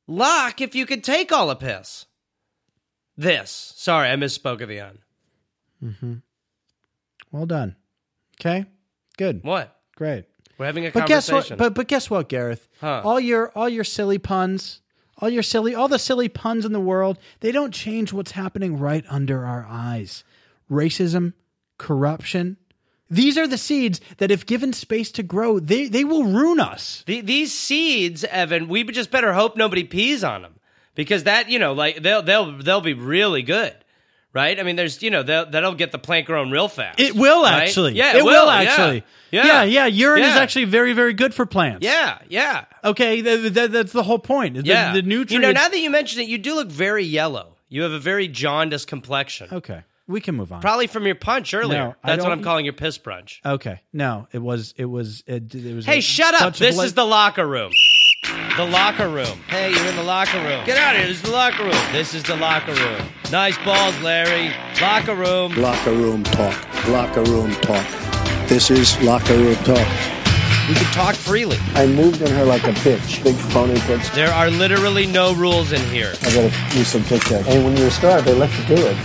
luck 0.07 0.61
if 0.61 0.75
you 0.75 0.87
could 0.87 1.05
take 1.05 1.33
all 1.33 1.49
the 1.49 1.57
piss. 1.57 2.07
This. 3.17 3.73
Sorry, 3.77 4.11
I 4.11 4.17
misspoke 4.17 4.61
at 4.61 4.69
the 4.69 4.79
end. 4.81 4.99
Mhm. 5.83 6.23
Well 7.33 7.47
done. 7.47 7.77
Okay, 8.41 8.67
good, 9.17 9.43
What? 9.43 9.81
great. 9.97 10.25
We're 10.59 10.67
having 10.67 10.87
a 10.87 10.91
But 10.91 11.07
guess 11.07 11.31
what? 11.31 11.57
But 11.57 11.75
but 11.75 11.87
guess 11.89 12.11
what, 12.11 12.29
Gareth? 12.29 12.69
Huh. 12.81 13.03
All 13.05 13.21
your 13.21 13.51
all 13.55 13.69
your 13.69 13.85
silly 13.85 14.19
puns, 14.19 14.81
all 15.19 15.31
your 15.31 15.43
silly, 15.43 15.75
all 15.75 15.89
the 15.89 15.99
silly 15.99 16.29
puns 16.29 16.65
in 16.65 16.73
the 16.73 16.81
world, 16.81 17.19
they 17.41 17.53
don't 17.53 17.73
change 17.73 18.13
what's 18.13 18.33
happening 18.33 18.79
right 18.79 19.05
under 19.09 19.47
our 19.47 19.67
eyes. 19.69 20.25
Racism, 20.71 21.33
corruption. 21.79 22.57
These 23.11 23.39
are 23.39 23.47
the 23.47 23.57
seeds 23.57 24.03
that, 24.19 24.31
if 24.31 24.45
given 24.45 24.75
space 24.75 25.11
to 25.13 25.23
grow, 25.23 25.59
they 25.61 25.89
they 25.89 26.05
will 26.05 26.25
ruin 26.25 26.61
us. 26.61 27.05
The, 27.07 27.23
these 27.23 27.55
seeds, 27.55 28.25
Evan, 28.25 28.69
we 28.69 28.85
just 28.85 29.11
better 29.11 29.33
hope 29.33 29.57
nobody 29.57 29.85
pees 29.85 30.23
on 30.23 30.43
them 30.43 30.57
because 30.95 31.25
that, 31.25 31.49
you 31.49 31.59
know, 31.59 31.73
like 31.73 32.03
they'll 32.03 32.23
they'll 32.23 32.59
they'll 32.59 32.83
be 32.83 32.93
really 32.93 33.43
good, 33.43 33.75
right? 34.33 34.59
I 34.59 34.63
mean, 34.63 34.77
there's 34.77 35.03
you 35.03 35.11
know 35.11 35.23
that'll 35.23 35.75
get 35.75 35.93
the 35.93 35.99
plant 35.99 36.27
grown 36.27 36.51
real 36.51 36.69
fast. 36.69 37.01
It 37.01 37.15
will 37.15 37.43
right? 37.43 37.63
actually. 37.63 37.95
Yeah, 37.95 38.17
it, 38.17 38.25
will, 38.25 38.47
yeah. 38.47 38.53
actually. 38.53 39.05
Yeah, 39.31 39.47
yeah, 39.47 39.63
yeah. 39.65 39.87
Urine 39.87 40.23
is 40.25 40.37
actually 40.37 40.65
very, 40.65 40.93
very 40.95 41.13
good 41.13 41.35
for 41.35 41.45
plants. 41.47 41.85
Yeah, 41.85 42.19
yeah, 42.29 42.65
Okay, 42.83 43.21
th- 43.21 43.55
th- 43.55 43.71
that's 43.71 43.93
the 43.93 44.03
whole 44.03 44.19
point. 44.19 44.55
The, 44.55 44.63
yeah. 44.63 44.93
the 44.93 45.03
nutrients. 45.03 45.33
You 45.33 45.41
know, 45.41 45.53
now 45.53 45.69
that 45.69 45.79
you 45.79 45.91
mention 45.91 46.23
it, 46.23 46.29
you 46.29 46.39
do 46.39 46.55
look 46.55 46.69
very 46.69 47.05
yellow. 47.05 47.57
You 47.69 47.83
have 47.83 47.93
a 47.93 47.99
very 47.99 48.29
jaundiced 48.29 48.87
complexion. 48.87 49.49
okay, 49.53 49.83
we 50.09 50.21
can 50.21 50.35
move 50.35 50.51
on. 50.53 50.61
Probably 50.61 50.87
from 50.89 51.07
your 51.07 51.15
punch 51.15 51.55
earlier. 51.55 51.79
No, 51.79 51.95
That's 52.05 52.23
what 52.25 52.33
I'm 52.33 52.43
calling 52.43 52.65
your 52.65 52.75
piss 52.75 52.99
brunch. 52.99 53.39
okay, 53.47 53.81
no, 53.93 54.27
it 54.33 54.39
was, 54.43 54.75
it 54.77 54.87
was, 54.87 55.23
it, 55.27 55.55
it 55.55 55.75
was. 55.75 55.87
Hey, 55.87 55.99
a- 55.99 56.03
shut 56.03 56.35
up! 56.35 56.57
This 56.57 56.75
bla- 56.75 56.85
is 56.85 56.95
the 56.95 57.05
locker 57.05 57.47
room. 57.47 57.73
The 58.57 58.65
locker 58.65 59.09
room. 59.09 59.39
Hey, 59.49 59.71
you're 59.73 59.87
in 59.87 59.95
the 59.97 60.03
locker 60.03 60.39
room. 60.39 60.65
Get 60.67 60.77
out 60.77 60.97
of 60.97 61.01
here. 61.03 61.09
This 61.09 61.19
is 61.19 61.23
the 61.23 61.31
locker 61.31 61.63
room. 61.63 61.93
This 61.93 62.15
is 62.15 62.23
the 62.25 62.35
locker 62.37 62.75
room. 62.75 63.01
Nice 63.31 63.57
balls, 63.65 63.97
Larry. 64.01 64.53
Locker 64.81 65.15
room. 65.15 65.55
Locker 65.55 65.93
room 65.93 66.25
talk. 66.25 66.89
Locker 66.89 67.23
room 67.23 67.53
talk. 67.61 67.87
This 68.49 68.71
is 68.71 69.01
locker 69.03 69.37
room 69.37 69.55
talk. 69.57 69.87
We 70.69 70.75
can 70.75 70.93
talk 70.93 71.15
freely. 71.15 71.57
I 71.75 71.87
moved 71.87 72.21
in 72.21 72.31
her 72.33 72.45
like 72.45 72.65
a 72.65 72.73
bitch. 72.73 73.23
Big 73.23 73.37
phony 73.37 73.75
bitch. 73.81 74.13
There 74.15 74.33
are 74.33 74.51
literally 74.51 75.07
no 75.07 75.35
rules 75.35 75.73
in 75.73 75.81
here. 75.91 76.15
I 76.23 76.35
gotta 76.35 76.77
use 76.77 76.89
some 76.89 77.05
Tic 77.05 77.23
Tac. 77.23 77.47
And 77.49 77.65
when 77.65 77.77
you're 77.77 77.87
a 77.89 77.91
star, 77.91 78.21
they 78.23 78.35
let 78.35 78.51
you 78.59 78.77
do 78.77 78.87
it. 78.87 78.97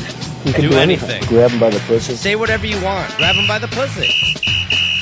You 0.45 0.51
can 0.51 0.61
Do 0.63 0.69
do, 0.71 0.77
anything. 0.77 1.23
Grab 1.27 1.51
them 1.51 1.59
by 1.59 1.69
the 1.69 1.79
pussy. 1.87 2.15
Say 2.15 2.35
whatever 2.35 2.67
you 2.67 2.75
want. 2.83 3.15
Grab 3.15 3.35
him 3.35 3.47
by 3.47 3.59
the 3.59 3.69
pussy. 3.69 4.07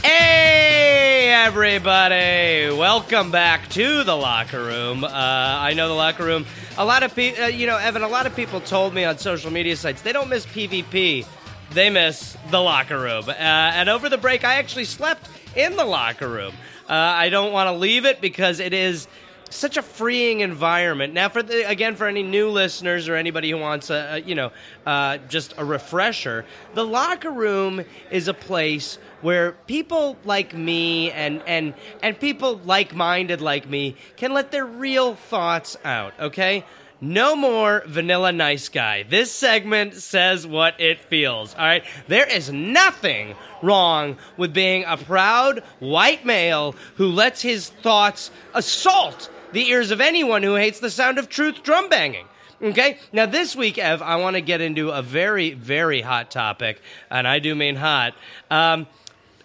Hey, 0.04 1.32
everybody! 1.34 2.70
Welcome 2.78 3.32
back 3.32 3.68
to 3.70 4.04
the 4.04 4.16
locker 4.16 4.64
room. 4.64 5.04
Uh, 5.04 5.10
I 5.12 5.74
know 5.74 5.88
the 5.88 5.96
locker 5.96 6.24
room. 6.24 6.46
A 6.78 6.86
lot 6.86 7.02
of 7.02 7.16
people, 7.16 7.44
uh, 7.44 7.48
you 7.48 7.66
know, 7.66 7.78
Evan. 7.78 8.04
A 8.04 8.08
lot 8.08 8.28
of 8.28 8.36
people 8.36 8.62
told 8.62 8.94
me 8.94 9.04
on 9.04 9.18
social 9.18 9.50
media 9.50 9.76
sites 9.76 10.04
they 10.04 10.14
don't 10.14 10.30
miss 10.30 10.46
PvP, 10.46 11.26
they 11.72 11.90
miss 11.90 12.38
the 12.52 12.60
locker 12.60 13.00
room. 13.00 13.28
Uh, 13.28 13.32
and 13.32 13.90
over 13.90 14.10
the 14.10 14.20
break, 14.20 14.44
I 14.44 14.56
actually 14.56 14.86
slept 14.86 15.28
in 15.56 15.76
the 15.76 15.86
locker 15.86 16.30
room. 16.30 16.54
Uh, 16.88 16.94
I 16.94 17.30
don't 17.30 17.52
want 17.52 17.68
to 17.68 17.74
leave 17.74 18.06
it 18.06 18.22
because 18.22 18.60
it 18.60 18.74
is 18.74 19.08
such 19.52 19.78
a 19.78 19.82
freeing 19.82 20.40
environment. 20.40 21.14
Now, 21.14 21.30
for 21.30 21.44
the, 21.44 21.70
again, 21.70 21.96
for 21.96 22.08
any 22.08 22.24
new 22.24 22.50
listeners 22.50 23.08
or 23.08 23.16
anybody 23.16 23.52
who 23.52 23.58
wants 23.58 23.90
a, 23.90 24.16
a 24.16 24.22
you 24.22 24.36
know 24.36 24.52
uh, 24.86 25.18
just 25.30 25.54
a 25.58 25.66
refresher, 25.66 26.46
the 26.74 26.86
locker 26.86 27.32
room 27.32 27.84
is 28.10 28.28
a 28.28 28.34
place 28.34 28.98
where 29.22 29.52
people 29.68 30.18
like 30.26 30.56
me 30.56 31.12
and 31.12 31.42
and 31.46 31.74
and 32.02 32.20
people 32.20 32.60
like-minded 32.66 33.42
like 33.42 33.70
me 33.70 33.96
can 34.16 34.34
let 34.34 34.52
their 34.52 34.66
real 34.66 35.16
thoughts 35.16 35.78
out. 35.84 36.14
Okay. 36.20 36.66
No 37.04 37.36
more 37.36 37.82
vanilla 37.88 38.32
nice 38.32 38.70
guy. 38.70 39.02
This 39.02 39.32
segment 39.32 39.96
says 39.96 40.46
what 40.46 40.80
it 40.80 41.00
feels. 41.00 41.56
All 41.56 41.66
right. 41.66 41.84
There 42.08 42.28
is 42.28 42.52
nothing 42.52 43.34
wrong 43.64 44.18
with 44.38 44.54
being 44.54 44.84
a 44.86 44.98
proud 44.98 45.64
white 45.80 46.24
male 46.26 46.76
who 46.96 47.08
lets 47.08 47.42
his 47.42 47.70
thoughts 47.70 48.30
assault 48.54 49.32
the 49.54 49.70
ears 49.70 49.92
of 49.92 50.02
anyone 50.02 50.44
who 50.44 50.56
hates 50.56 50.80
the 50.80 50.90
sound 50.90 51.18
of 51.18 51.30
truth 51.30 51.64
drum 51.64 51.90
banging. 51.90 52.28
Okay? 52.62 53.00
Now, 53.12 53.26
this 53.26 53.56
week, 53.56 53.78
Ev, 53.78 54.02
I 54.02 54.18
want 54.18 54.36
to 54.36 54.42
get 54.42 54.62
into 54.62 54.92
a 54.92 55.02
very, 55.02 55.54
very 55.54 56.02
hot 56.02 56.30
topic, 56.30 56.80
and 57.10 57.28
I 57.28 57.40
do 57.40 57.56
mean 57.56 57.76
hot, 57.76 58.14
um, 58.50 58.88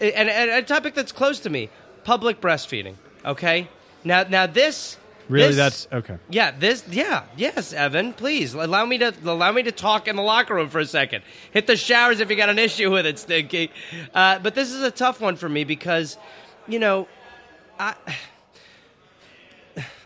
and, 0.01 0.29
and 0.29 0.51
a 0.51 0.62
topic 0.62 0.95
that's 0.95 1.12
close 1.12 1.40
to 1.40 1.51
me 1.51 1.71
public 2.05 2.40
breastfeeding. 2.40 2.95
Okay? 3.25 3.69
Now, 4.05 4.25
now 4.29 4.47
this. 4.47 4.99
Really, 5.29 5.49
this- 5.49 5.57
that's 5.57 5.88
okay. 5.92 6.19
yeah, 6.31 6.53
this 6.53 6.85
yeah, 6.88 7.25
yes, 7.37 7.73
Evan, 7.73 8.12
please 8.12 8.55
allow 8.55 8.87
me 8.87 8.99
to 8.99 9.12
allow 9.25 9.51
me 9.51 9.64
to 9.64 9.73
talk 9.73 10.07
in 10.07 10.14
the 10.14 10.23
locker 10.23 10.55
room 10.55 10.69
for 10.69 10.79
a 10.79 10.87
second. 10.87 11.25
Hit 11.51 11.66
the 11.66 11.77
showers 11.77 12.21
if 12.21 12.31
you 12.31 12.37
got 12.37 12.49
an 12.49 12.61
issue 12.61 12.92
with 12.92 13.07
it, 13.07 13.19
Stinky. 13.19 13.73
Uh, 14.14 14.38
but 14.38 14.55
this 14.55 14.71
is 14.71 14.83
a 14.83 14.90
tough 14.92 15.21
one 15.21 15.35
for 15.35 15.49
me 15.49 15.64
because, 15.64 16.16
you 16.69 16.79
know, 16.79 17.09
I 17.77 17.97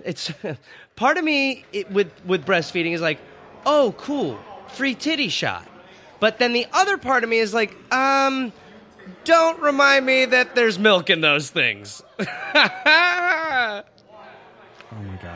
it's 0.04 0.32
part 0.96 1.18
of 1.18 1.24
me 1.24 1.64
it, 1.72 1.90
with 1.90 2.10
with 2.24 2.44
breastfeeding 2.44 2.92
is 2.92 3.00
like, 3.00 3.18
oh, 3.66 3.94
cool, 3.98 4.38
free 4.68 4.94
titty 4.94 5.28
shot. 5.28 5.66
But 6.20 6.38
then 6.38 6.52
the 6.52 6.66
other 6.72 6.98
part 6.98 7.24
of 7.24 7.30
me 7.30 7.38
is 7.38 7.54
like, 7.54 7.74
um, 7.92 8.52
don't 9.24 9.60
remind 9.60 10.04
me 10.04 10.26
that 10.26 10.54
there's 10.54 10.78
milk 10.78 11.08
in 11.10 11.20
those 11.20 11.50
things. 11.50 12.02
Oh 14.92 14.96
my 14.96 15.16
god. 15.22 15.29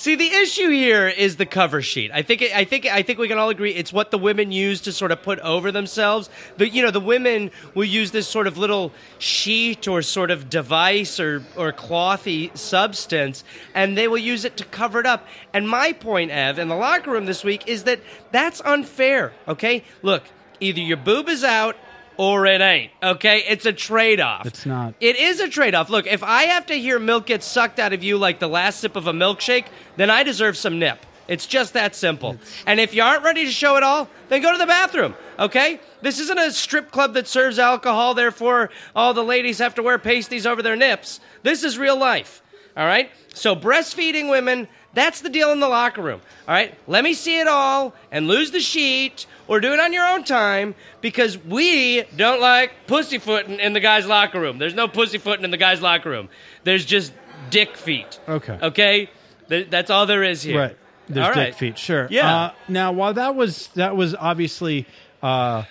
See, 0.00 0.14
the 0.14 0.28
issue 0.28 0.70
here 0.70 1.08
is 1.08 1.36
the 1.36 1.44
cover 1.44 1.82
sheet. 1.82 2.10
I 2.10 2.22
think, 2.22 2.40
I 2.40 2.64
think, 2.64 2.86
I 2.86 3.02
think 3.02 3.18
we 3.18 3.28
can 3.28 3.36
all 3.36 3.50
agree 3.50 3.72
it's 3.72 3.92
what 3.92 4.10
the 4.10 4.16
women 4.16 4.50
use 4.50 4.80
to 4.80 4.92
sort 4.92 5.12
of 5.12 5.22
put 5.22 5.38
over 5.40 5.70
themselves. 5.70 6.30
The, 6.56 6.66
you 6.66 6.82
know, 6.82 6.90
the 6.90 7.00
women 7.00 7.50
will 7.74 7.84
use 7.84 8.10
this 8.10 8.26
sort 8.26 8.46
of 8.46 8.56
little 8.56 8.92
sheet 9.18 9.86
or 9.86 10.00
sort 10.00 10.30
of 10.30 10.48
device 10.48 11.20
or 11.20 11.44
or 11.54 11.70
clothy 11.74 12.56
substance, 12.56 13.44
and 13.74 13.94
they 13.94 14.08
will 14.08 14.16
use 14.16 14.46
it 14.46 14.56
to 14.56 14.64
cover 14.64 15.00
it 15.00 15.04
up. 15.04 15.28
And 15.52 15.68
my 15.68 15.92
point, 15.92 16.30
Ev, 16.30 16.58
in 16.58 16.68
the 16.68 16.76
locker 16.76 17.10
room 17.10 17.26
this 17.26 17.44
week 17.44 17.68
is 17.68 17.84
that 17.84 18.00
that's 18.32 18.62
unfair. 18.62 19.34
Okay, 19.46 19.84
look, 20.00 20.22
either 20.60 20.80
your 20.80 20.96
boob 20.96 21.28
is 21.28 21.44
out. 21.44 21.76
Or 22.20 22.44
it 22.44 22.60
ain't. 22.60 22.92
Okay, 23.02 23.44
it's 23.48 23.64
a 23.64 23.72
trade-off. 23.72 24.44
It's 24.44 24.66
not. 24.66 24.92
It 25.00 25.16
is 25.16 25.40
a 25.40 25.48
trade 25.48 25.74
off. 25.74 25.88
Look, 25.88 26.06
if 26.06 26.22
I 26.22 26.42
have 26.42 26.66
to 26.66 26.74
hear 26.74 26.98
milk 26.98 27.24
get 27.24 27.42
sucked 27.42 27.78
out 27.78 27.94
of 27.94 28.04
you 28.04 28.18
like 28.18 28.40
the 28.40 28.46
last 28.46 28.80
sip 28.80 28.94
of 28.94 29.06
a 29.06 29.12
milkshake, 29.14 29.64
then 29.96 30.10
I 30.10 30.22
deserve 30.22 30.58
some 30.58 30.78
nip. 30.78 31.06
It's 31.28 31.46
just 31.46 31.72
that 31.72 31.94
simple. 31.94 32.36
And 32.66 32.78
if 32.78 32.92
you 32.92 33.02
aren't 33.02 33.24
ready 33.24 33.46
to 33.46 33.50
show 33.50 33.78
it 33.78 33.82
all, 33.82 34.06
then 34.28 34.42
go 34.42 34.52
to 34.52 34.58
the 34.58 34.66
bathroom, 34.66 35.14
okay? 35.38 35.80
This 36.02 36.20
isn't 36.20 36.38
a 36.38 36.50
strip 36.50 36.90
club 36.90 37.14
that 37.14 37.26
serves 37.26 37.58
alcohol, 37.58 38.12
therefore, 38.12 38.68
all 38.94 39.14
the 39.14 39.24
ladies 39.24 39.58
have 39.58 39.76
to 39.76 39.82
wear 39.82 39.98
pasties 39.98 40.44
over 40.44 40.60
their 40.60 40.76
nips. 40.76 41.20
This 41.42 41.64
is 41.64 41.78
real 41.78 41.96
life, 41.96 42.42
all 42.76 42.84
right? 42.84 43.10
So, 43.32 43.56
breastfeeding 43.56 44.28
women, 44.28 44.68
that's 44.92 45.22
the 45.22 45.30
deal 45.30 45.52
in 45.52 45.60
the 45.60 45.68
locker 45.68 46.02
room, 46.02 46.20
all 46.46 46.54
right? 46.54 46.76
Let 46.86 47.02
me 47.02 47.14
see 47.14 47.38
it 47.38 47.48
all 47.48 47.94
and 48.10 48.26
lose 48.26 48.50
the 48.50 48.60
sheet 48.60 49.24
or 49.50 49.58
do 49.60 49.72
it 49.72 49.80
on 49.80 49.92
your 49.92 50.06
own 50.06 50.22
time 50.22 50.76
because 51.00 51.36
we 51.36 52.04
don't 52.16 52.40
like 52.40 52.70
pussyfooting 52.86 53.58
in 53.58 53.72
the 53.72 53.80
guy's 53.80 54.06
locker 54.06 54.40
room. 54.40 54.58
There's 54.58 54.74
no 54.74 54.86
pussyfooting 54.86 55.44
in 55.44 55.50
the 55.50 55.56
guy's 55.56 55.82
locker 55.82 56.08
room. 56.08 56.28
There's 56.62 56.84
just 56.84 57.12
dick 57.50 57.76
feet. 57.76 58.20
Okay. 58.28 58.58
Okay? 58.62 59.10
Th- 59.48 59.68
that's 59.68 59.90
all 59.90 60.06
there 60.06 60.22
is 60.22 60.42
here. 60.44 60.58
Right. 60.58 60.76
There's 61.08 61.26
All 61.26 61.34
dick 61.34 61.44
right. 61.44 61.54
feet. 61.56 61.78
Sure. 61.78 62.06
Yeah. 62.08 62.34
Uh, 62.34 62.52
now, 62.68 62.92
while 62.92 63.12
that 63.14 63.34
was 63.34 63.66
that 63.74 63.96
was 63.96 64.14
obviously 64.14 64.86
uh, 65.20 65.64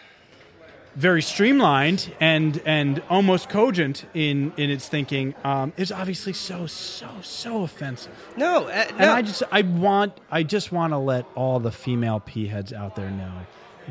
very 0.98 1.22
streamlined 1.22 2.14
and 2.20 2.62
and 2.66 3.02
almost 3.10 3.48
cogent 3.48 4.06
in 4.14 4.52
in 4.58 4.70
its 4.70 4.90
thinking, 4.90 5.36
um, 5.46 5.72
it's 5.78 5.92
obviously 5.92 6.34
so 6.34 6.68
so 6.68 7.08
so 7.22 7.64
offensive. 7.64 8.12
No, 8.36 8.66
uh, 8.66 8.88
no. 8.90 8.96
And 8.98 9.10
I 9.10 9.22
just 9.22 9.44
I 9.50 9.62
want 9.62 10.20
I 10.30 10.44
just 10.44 10.74
want 10.74 10.92
to 10.92 10.98
let 10.98 11.26
all 11.36 11.62
the 11.62 11.72
female 11.72 12.20
p 12.20 12.48
heads 12.48 12.74
out 12.74 12.98
there 12.98 13.10
know 13.10 13.32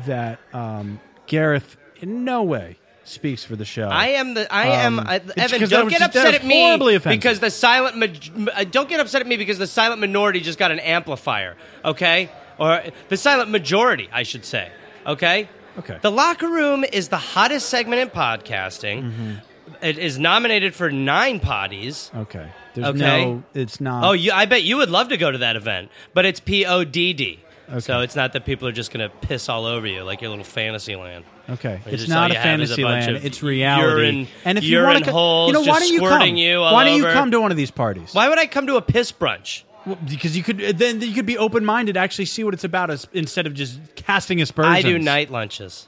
that 0.05 0.39
um, 0.53 0.99
Gareth 1.27 1.77
in 2.01 2.23
no 2.25 2.43
way 2.43 2.77
speaks 3.03 3.43
for 3.43 3.55
the 3.55 3.65
show. 3.65 3.87
I 3.87 4.09
am 4.09 4.33
the. 4.35 4.51
I 4.53 4.67
am 4.67 4.99
Um, 4.99 5.07
uh, 5.07 5.13
it's 5.13 5.37
Evan. 5.37 5.61
that 5.61 5.69
Don't 5.69 5.85
was 5.85 5.93
get 5.93 5.99
that 5.99 6.09
upset 6.09 6.25
was 6.27 6.35
at 6.35 6.45
me 6.45 6.61
horribly 6.61 6.95
offensive. 6.95 7.19
because 7.21 7.39
the 7.39 7.49
silent. 7.51 8.29
uh, 8.53 8.63
Don't 8.65 8.87
get 8.89 8.99
upset 8.99 9.21
at 9.21 9.27
me 9.27 9.37
because 9.37 9.57
the 9.57 9.67
silent 9.67 9.99
minority 10.01 10.39
just 10.41 10.59
got 10.59 10.71
an 10.71 10.79
amplifier. 10.79 11.55
Okay, 11.83 12.29
or 12.57 12.81
the 13.09 13.17
silent 13.17 13.49
majority, 13.49 14.09
I 14.11 14.23
should 14.23 14.45
say. 14.45 14.71
Okay. 15.07 15.49
Okay. 15.77 15.97
The 16.01 16.11
locker 16.11 16.49
room 16.49 16.83
is 16.83 17.07
the 17.07 17.17
hottest 17.17 17.69
segment 17.69 18.01
in 18.01 18.09
podcasting. 18.09 19.03
Mm-hmm. 19.03 19.33
It 19.81 19.97
is 19.97 20.19
nominated 20.19 20.75
for 20.75 20.91
nine 20.91 21.39
potties. 21.39 22.13
okay. 22.13 22.49
There's 22.73 22.87
Okay. 22.87 22.99
no. 22.99 23.43
It's 23.53 23.79
not. 23.79 24.03
Oh, 24.03 24.11
you, 24.11 24.31
I 24.31 24.45
bet 24.45 24.63
you 24.63 24.77
would 24.77 24.89
love 24.89 25.09
to 25.09 25.17
go 25.17 25.31
to 25.31 25.37
that 25.39 25.55
event, 25.55 25.89
but 26.13 26.25
it's 26.25 26.39
P 26.39 26.65
O 26.65 26.83
D 26.83 27.13
D. 27.13 27.39
Okay. 27.69 27.79
So 27.81 28.01
it's 28.01 28.15
not 28.15 28.33
that 28.33 28.45
people 28.45 28.67
are 28.67 28.71
just 28.71 28.91
going 28.91 29.07
to 29.07 29.15
piss 29.17 29.47
all 29.47 29.65
over 29.65 29.85
you 29.85 30.01
like 30.03 30.21
your 30.21 30.31
little 30.31 30.45
fantasy 30.45 30.95
land. 30.95 31.23
Okay, 31.47 31.79
it's 31.85 32.07
not 32.07 32.31
a 32.31 32.33
you 32.33 32.39
is 32.39 32.41
a 32.41 32.43
fantasy 32.43 32.83
land. 32.83 33.17
It's 33.17 33.43
reality. 33.43 34.01
urine- 34.01 34.27
and 34.45 34.57
if 34.57 34.63
you 34.63 34.81
want 34.81 35.05
to, 35.05 35.11
you 35.11 35.53
know, 35.53 35.61
why 35.61 35.79
don't 35.79 35.91
you 35.93 35.99
come? 35.99 36.35
you 36.35 36.59
why 36.59 36.83
don't 36.83 36.97
you 36.97 37.05
over. 37.05 37.13
come 37.13 37.31
to 37.31 37.39
one 37.39 37.51
of 37.51 37.57
these 37.57 37.71
parties? 37.71 38.13
Why 38.13 38.27
would 38.27 38.39
I 38.39 38.47
come 38.47 38.67
to 38.67 38.75
a 38.77 38.81
piss 38.81 39.11
brunch? 39.11 39.63
Well, 39.85 39.97
because 40.07 40.35
you 40.35 40.43
could 40.43 40.57
then 40.57 41.01
you 41.01 41.13
could 41.13 41.25
be 41.25 41.37
open 41.37 41.63
minded, 41.63 41.95
actually 41.95 42.25
see 42.25 42.43
what 42.43 42.53
it's 42.53 42.63
about, 42.63 42.89
as, 42.89 43.07
instead 43.13 43.47
of 43.47 43.53
just 43.53 43.79
casting 43.95 44.41
aspersions. 44.41 44.75
I 44.75 44.81
do 44.81 44.99
night 44.99 45.31
lunches. 45.31 45.87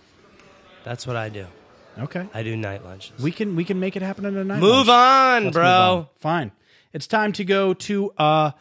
That's 0.83 1.05
what 1.05 1.15
I 1.15 1.29
do. 1.29 1.45
Okay, 1.99 2.25
I 2.33 2.41
do 2.43 2.55
night 2.55 2.83
lunches. 2.85 3.11
we 3.21 3.31
can 3.31 3.55
we 3.55 3.65
can 3.65 3.79
make 3.79 3.95
it 3.95 4.01
happen 4.01 4.25
in 4.25 4.37
a 4.37 4.43
night. 4.43 4.59
Move 4.59 4.87
lunch. 4.87 4.89
on, 4.89 5.43
Let's 5.45 5.53
bro. 5.53 5.63
move 5.63 5.97
on. 5.99 6.07
Fine. 6.19 6.51
It's 6.93 7.07
time 7.07 7.33
to 7.33 7.43
go 7.43 7.73
to 7.73 8.11
uh 8.17 8.51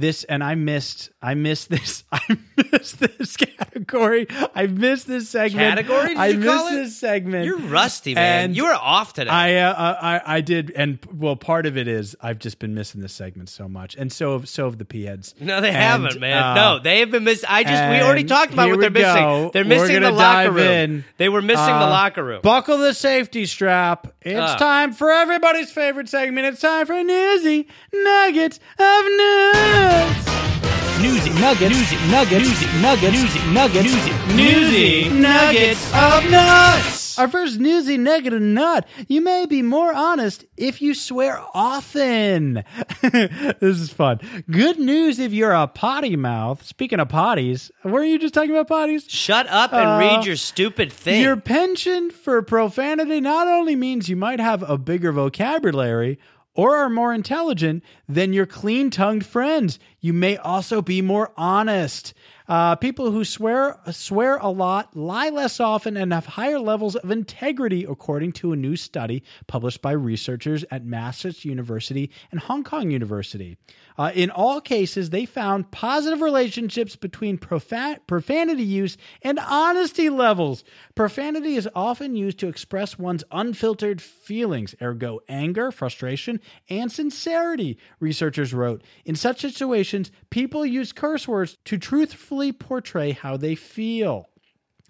this, 0.00 0.24
and 0.24 0.42
I 0.42 0.54
missed, 0.54 1.10
I 1.22 1.34
missed 1.34 1.68
this, 1.70 2.04
I 2.12 2.38
missed 2.72 2.98
this 3.00 3.36
category. 3.36 4.26
I 4.54 4.66
missed 4.66 5.06
this 5.06 5.28
segment. 5.28 5.60
Category, 5.78 6.16
I 6.16 6.28
you 6.28 6.38
missed 6.38 6.48
call 6.56 6.68
it? 6.68 6.76
this 6.76 6.96
segment. 6.96 7.44
You're 7.46 7.58
rusty, 7.58 8.14
man. 8.14 8.44
And 8.46 8.56
you 8.56 8.64
were 8.64 8.74
off 8.74 9.12
today. 9.12 9.30
I, 9.30 9.54
uh, 9.56 9.96
I 10.00 10.36
I 10.36 10.40
did, 10.40 10.72
and 10.74 10.98
well, 11.12 11.36
part 11.36 11.66
of 11.66 11.76
it 11.76 11.86
is 11.88 12.16
I've 12.20 12.38
just 12.38 12.58
been 12.58 12.74
missing 12.74 13.00
this 13.00 13.12
segment 13.12 13.48
so 13.48 13.68
much, 13.68 13.94
and 13.96 14.12
so 14.12 14.32
have 14.38 14.48
so 14.48 14.64
have 14.64 14.78
the 14.78 14.84
p 14.84 15.04
heads. 15.04 15.34
no, 15.40 15.60
they 15.60 15.68
And, 15.68 15.76
haven't, 15.76 16.20
man. 16.20 16.42
uh, 16.42 16.54
no, 16.54 16.78
they 16.80 17.00
have 17.00 17.10
been 17.10 17.24
missing. 17.24 17.48
I 17.50 17.62
just 17.64 17.88
we 17.90 18.00
already 18.00 18.24
talked 18.24 18.52
about 18.52 18.68
what 18.70 18.80
they're 18.80 18.90
missing. 18.90 19.50
They're 19.52 19.64
missing 19.64 20.00
the 20.00 20.10
locker 20.10 20.50
room. 20.50 20.66
in. 20.66 21.04
They 21.18 21.28
were 21.28 21.42
missing 21.42 21.66
the 21.66 21.72
Uh, 21.72 21.90
locker 21.90 22.24
room. 22.24 22.40
Buckle 22.42 22.78
the 22.78 22.94
safety 22.94 23.46
strap. 23.46 24.08
It's 24.22 24.38
Ah. 24.38 24.56
time 24.56 24.92
for 24.92 25.10
everybody's 25.10 25.70
favorite 25.70 26.08
segment. 26.08 26.46
It's 26.46 26.60
time 26.60 26.86
for 26.86 27.02
Newsy 27.02 27.68
Nuggets 27.92 28.58
of 28.78 29.04
Nuts. 29.90 31.02
Newsy 31.02 31.30
Nuggets. 31.40 31.74
Newsy 31.74 31.96
Nuggets. 32.10 32.44
Newsy 32.44 32.80
Nuggets. 32.80 33.12
Newsy 33.16 33.52
Nuggets. 33.52 33.92
Newsy, 33.92 34.36
Newsy 34.36 35.08
Nuggets 35.20 35.86
of 35.94 36.30
Nuts. 36.30 37.18
Our 37.18 37.28
first 37.28 37.58
newsy 37.58 37.98
nugget 37.98 38.32
of 38.32 38.40
nut. 38.40 38.86
You 39.08 39.20
may 39.20 39.44
be 39.44 39.60
more 39.62 39.92
honest 39.92 40.44
if 40.56 40.80
you 40.80 40.94
swear 40.94 41.42
often. 41.52 42.62
this 43.02 43.60
is 43.78 43.92
fun. 43.92 44.20
Good 44.50 44.78
news 44.78 45.18
if 45.18 45.32
you're 45.32 45.52
a 45.52 45.66
potty 45.66 46.16
mouth. 46.16 46.62
Speaking 46.64 46.98
of 47.00 47.08
potties, 47.08 47.70
were 47.84 48.04
you 48.04 48.18
just 48.18 48.32
talking 48.32 48.52
about 48.56 48.68
potties? 48.68 49.04
Shut 49.08 49.46
up 49.48 49.72
and 49.74 49.86
Uh, 49.86 49.98
read 49.98 50.24
your 50.24 50.36
stupid 50.36 50.92
thing. 50.92 51.20
Your 51.20 51.36
penchant 51.36 52.12
for 52.12 52.40
profanity 52.42 53.20
not 53.20 53.48
only 53.48 53.76
means 53.76 54.08
you 54.08 54.16
might 54.16 54.40
have 54.40 54.62
a 54.68 54.78
bigger 54.78 55.12
vocabulary 55.12 56.18
or 56.54 56.76
are 56.76 56.90
more 56.90 57.12
intelligent 57.14 57.82
than 58.08 58.32
your 58.32 58.46
clean 58.46 58.90
tongued 58.90 59.24
friends, 59.24 59.78
you 60.00 60.12
may 60.12 60.36
also 60.36 60.82
be 60.82 61.00
more 61.00 61.32
honest. 61.36 62.12
Uh, 62.50 62.74
people 62.74 63.12
who 63.12 63.24
swear 63.24 63.78
swear 63.92 64.36
a 64.38 64.48
lot 64.48 64.96
lie 64.96 65.28
less 65.28 65.60
often 65.60 65.96
and 65.96 66.12
have 66.12 66.26
higher 66.26 66.58
levels 66.58 66.96
of 66.96 67.08
integrity, 67.08 67.86
according 67.88 68.32
to 68.32 68.52
a 68.52 68.56
new 68.56 68.74
study 68.74 69.22
published 69.46 69.80
by 69.80 69.92
researchers 69.92 70.64
at 70.72 70.84
Massachusetts 70.84 71.44
University 71.44 72.10
and 72.32 72.40
Hong 72.40 72.64
Kong 72.64 72.90
University. 72.90 73.56
Uh, 73.96 74.10
in 74.14 74.30
all 74.30 74.60
cases, 74.60 75.10
they 75.10 75.26
found 75.26 75.70
positive 75.70 76.22
relationships 76.22 76.96
between 76.96 77.38
profa- 77.38 77.98
profanity 78.08 78.64
use 78.64 78.96
and 79.22 79.38
honesty 79.38 80.08
levels. 80.08 80.64
Profanity 80.96 81.54
is 81.54 81.68
often 81.74 82.16
used 82.16 82.38
to 82.38 82.48
express 82.48 82.98
one's 82.98 83.22
unfiltered 83.30 84.02
feelings, 84.02 84.74
ergo 84.82 85.20
anger, 85.28 85.70
frustration, 85.70 86.40
and 86.68 86.90
sincerity, 86.90 87.78
researchers 88.00 88.52
wrote. 88.54 88.82
In 89.04 89.14
such 89.14 89.40
situations, 89.40 90.10
people 90.30 90.64
use 90.64 90.92
curse 90.92 91.28
words 91.28 91.58
to 91.66 91.76
truthfully 91.76 92.39
portray 92.52 93.12
how 93.12 93.36
they 93.36 93.54
feel. 93.54 94.28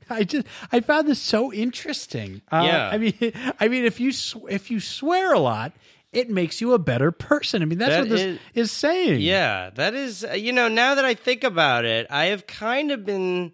I 0.08 0.24
just 0.24 0.46
I 0.72 0.80
found 0.80 1.06
this 1.08 1.20
so 1.20 1.52
interesting. 1.52 2.42
Uh, 2.50 2.62
Yeah. 2.66 2.90
I 2.92 2.98
mean, 2.98 3.14
I 3.60 3.68
mean, 3.68 3.84
if 3.84 4.00
you 4.00 4.10
sw- 4.12 4.48
if 4.48 4.70
you 4.70 4.80
swear 4.80 5.32
a 5.32 5.38
lot, 5.38 5.72
it 6.12 6.28
makes 6.28 6.60
you 6.60 6.72
a 6.72 6.78
better 6.78 7.12
person. 7.12 7.62
I 7.62 7.64
mean, 7.66 7.78
that's 7.78 7.90
That 7.92 8.00
what 8.00 8.08
this 8.08 8.20
is- 8.20 8.38
is, 8.54 8.72
saying. 8.72 9.20
Yeah, 9.20 9.70
that 9.74 9.94
is, 9.94 10.24
uh, 10.24 10.32
you 10.32 10.52
know, 10.52 10.66
now 10.66 10.96
that 10.96 11.04
I 11.04 11.14
think 11.14 11.44
about 11.44 11.84
it, 11.84 12.06
I 12.10 12.26
have 12.26 12.46
kind 12.48 12.90
of 12.90 13.04
been, 13.06 13.52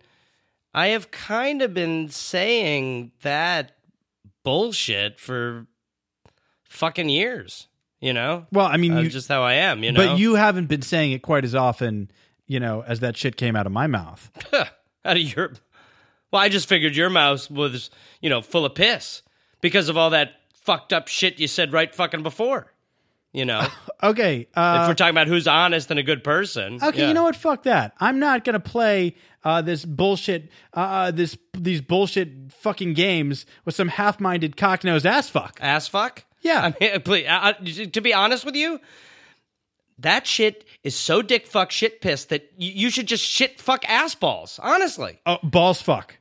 I 0.72 0.88
have 0.88 1.10
kind 1.10 1.60
of 1.60 1.74
been 1.74 2.08
saying 2.08 3.12
that 3.22 3.76
bullshit 4.42 5.20
for 5.20 5.66
fucking 6.64 7.08
years, 7.10 7.68
you 8.00 8.12
know? 8.12 8.46
Well, 8.52 8.66
I 8.66 8.76
mean, 8.78 8.96
you, 8.96 9.08
just 9.10 9.28
how 9.28 9.42
I 9.42 9.54
am, 9.54 9.82
you 9.84 9.92
know? 9.92 10.06
but 10.06 10.18
you 10.18 10.34
haven't 10.34 10.66
been 10.68 10.82
saying 10.82 11.12
it 11.12 11.20
quite 11.22 11.44
as 11.44 11.54
often, 11.54 12.10
you 12.46 12.60
know, 12.60 12.82
as 12.86 13.00
that 13.00 13.16
shit 13.16 13.36
came 13.36 13.56
out 13.56 13.66
of 13.66 13.72
my 13.72 13.86
mouth. 13.86 14.30
out 14.52 15.16
of 15.16 15.18
your, 15.18 15.52
well, 16.30 16.42
I 16.42 16.48
just 16.48 16.68
figured 16.68 16.96
your 16.96 17.10
mouth 17.10 17.50
was, 17.50 17.90
you 18.20 18.30
know, 18.30 18.42
full 18.42 18.64
of 18.64 18.74
piss 18.74 19.22
because 19.60 19.88
of 19.88 19.96
all 19.96 20.10
that 20.10 20.32
fucked 20.54 20.92
up 20.92 21.08
shit 21.08 21.38
you 21.38 21.46
said 21.46 21.72
right 21.72 21.94
fucking 21.94 22.22
before, 22.22 22.72
you 23.32 23.44
know? 23.44 23.66
Okay. 24.02 24.40
if 24.40 24.48
Uh, 24.54 24.84
we're 24.86 24.94
talking 24.94 25.14
about 25.14 25.26
who's 25.26 25.48
honest 25.48 25.90
and 25.90 25.98
a 25.98 26.02
good 26.02 26.22
person. 26.22 26.78
okay. 26.82 27.00
yeah. 27.00 27.08
You 27.08 27.14
know 27.14 27.22
what? 27.22 27.34
Fuck 27.34 27.62
that. 27.62 27.94
I'm 27.98 28.18
not 28.18 28.44
gonna 28.44 28.60
play 28.60 29.14
uh, 29.42 29.62
this 29.62 29.86
bullshit. 29.86 30.50
Uh, 30.74 31.10
this 31.10 31.38
these 31.54 31.80
bullshit 31.80 32.52
fucking 32.52 32.92
games 32.92 33.46
with 33.64 33.74
some 33.74 33.88
half-minded 33.88 34.58
cock-nosed 34.58 35.06
ass 35.06 35.30
fuck. 35.30 35.58
ass 35.62 35.88
fuck? 35.88 36.24
Yeah. 36.42 36.72
I 36.78 36.84
mean, 36.84 37.00
please, 37.04 37.26
uh, 37.26 37.30
uh, 37.30 37.52
to 37.92 38.00
be 38.02 38.12
honest 38.12 38.44
with 38.44 38.54
you, 38.54 38.80
that 39.98 40.26
shit 40.26 40.64
is 40.82 40.94
so 40.94 41.22
dick 41.22 41.46
fuck 41.46 41.70
shit 41.70 42.00
pissed 42.00 42.28
that 42.28 42.50
you, 42.56 42.70
you 42.72 42.90
should 42.90 43.06
just 43.06 43.24
shit 43.24 43.60
fuck 43.60 43.88
ass 43.88 44.14
balls. 44.14 44.60
Honestly. 44.62 45.18
Oh, 45.26 45.38
balls 45.42 45.80
fuck. 45.80 46.18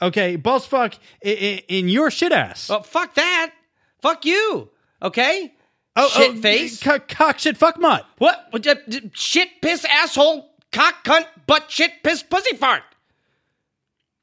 Okay, 0.00 0.36
balls 0.36 0.64
fuck 0.66 0.94
in, 1.22 1.60
in 1.68 1.88
your 1.88 2.10
shit 2.10 2.32
ass. 2.32 2.68
Well, 2.68 2.82
fuck 2.82 3.14
that. 3.14 3.52
Fuck 4.00 4.24
you. 4.24 4.70
Okay. 5.02 5.52
oh, 5.96 6.08
shit 6.08 6.36
oh, 6.36 6.40
face. 6.40 6.82
co- 6.82 7.00
cock 7.00 7.38
shit 7.38 7.56
fuck 7.56 7.78
mutt. 7.80 8.06
what? 8.18 8.48
The- 8.52 9.10
Shit 9.12 9.48
piss 9.60 9.84
asshole 9.84 10.48
cock 10.72 11.04
cunt 11.04 11.26
butt 11.46 11.70
shit 11.70 12.02
piss 12.02 12.22
pussy 12.22 12.56
fart. 12.56 12.82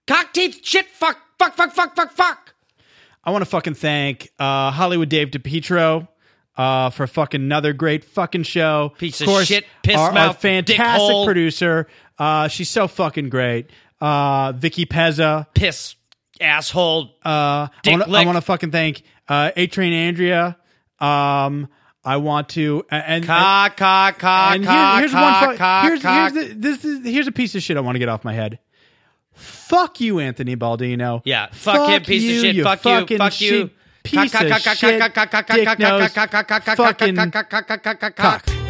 Cock 0.08 0.34
teeth 0.34 0.60
shit 0.64 0.88
fuck 0.88 1.18
fuck 1.38 1.56
fuck 1.56 1.74
fuck 1.74 1.96
fuck 1.96 2.12
fuck. 2.12 2.54
I 3.24 3.32
want 3.32 3.42
to 3.42 3.50
fucking 3.50 3.74
thank 3.74 4.32
uh, 4.40 4.72
Hollywood 4.72 5.10
Dave 5.10 5.32
DePietro 5.32 6.08
uh, 6.58 6.90
for 6.90 7.08
fucking 7.08 7.42
another 7.42 7.74
great 7.74 8.04
fucking 8.06 8.44
show. 8.44 8.94
Piece 8.98 9.22
of 9.22 9.28
of 9.30 9.46
shit, 9.46 9.66
piss 9.84 9.96
our, 9.98 10.12
our 10.18 10.34
fantastic 10.34 11.26
producer. 11.26 11.88
Uh, 12.18 12.48
she's 12.48 12.70
so 12.70 12.88
fucking 12.88 13.30
great. 13.30 13.70
Uh, 14.00 14.52
Vicky 14.54 14.86
Pezza. 14.86 15.48
Piss 15.54 15.96
asshole. 16.40 17.16
Uh, 17.26 17.30
I 17.30 17.70
wanna- 17.88 18.06
I 18.06 18.08
lick. 18.08 18.26
want 18.26 18.38
to 18.38 18.42
fucking 18.42 18.72
thank 18.72 19.04
uh, 19.28 19.52
A 19.56 19.68
Train 19.68 19.94
Andrea. 19.94 20.58
Um, 21.00 21.68
I 22.04 22.18
want 22.18 22.50
to 22.50 22.86
and, 22.92 23.26
here- 23.26 25.00
here's 25.00 25.14
one. 25.14 25.34
Fu- 25.44 25.48
here's 25.50 25.58
cock. 25.58 26.34
here's 26.34 26.34
the, 26.34 26.54
this 26.56 26.86
is 26.86 27.04
here's 27.06 27.28
a 27.28 27.32
piece 27.32 27.56
of 27.56 27.64
shit 27.64 27.78
I 27.78 27.80
want 27.80 27.96
to 27.96 28.00
get 28.00 28.10
off 28.10 28.24
my 28.24 28.34
head. 28.34 28.60
Fuck 29.34 30.00
you, 30.00 30.20
Anthony 30.20 30.56
Baldino. 30.56 31.22
Yeah, 31.26 31.48
fuck 31.52 31.90
him, 31.90 32.04
piece 32.04 32.24
of 32.24 32.30
you, 32.30 32.42
shit. 32.42 32.56
you 32.56 32.64
Fuck 32.64 32.86
you, 32.86 33.18
fuck 33.18 33.42
you. 33.42 33.50
shit 33.50 33.72
Piece 34.06 34.36
of 34.36 34.48
shit, 34.78 35.02
dick 35.50 35.80
fucking 36.78 37.16
cock. 38.16 38.65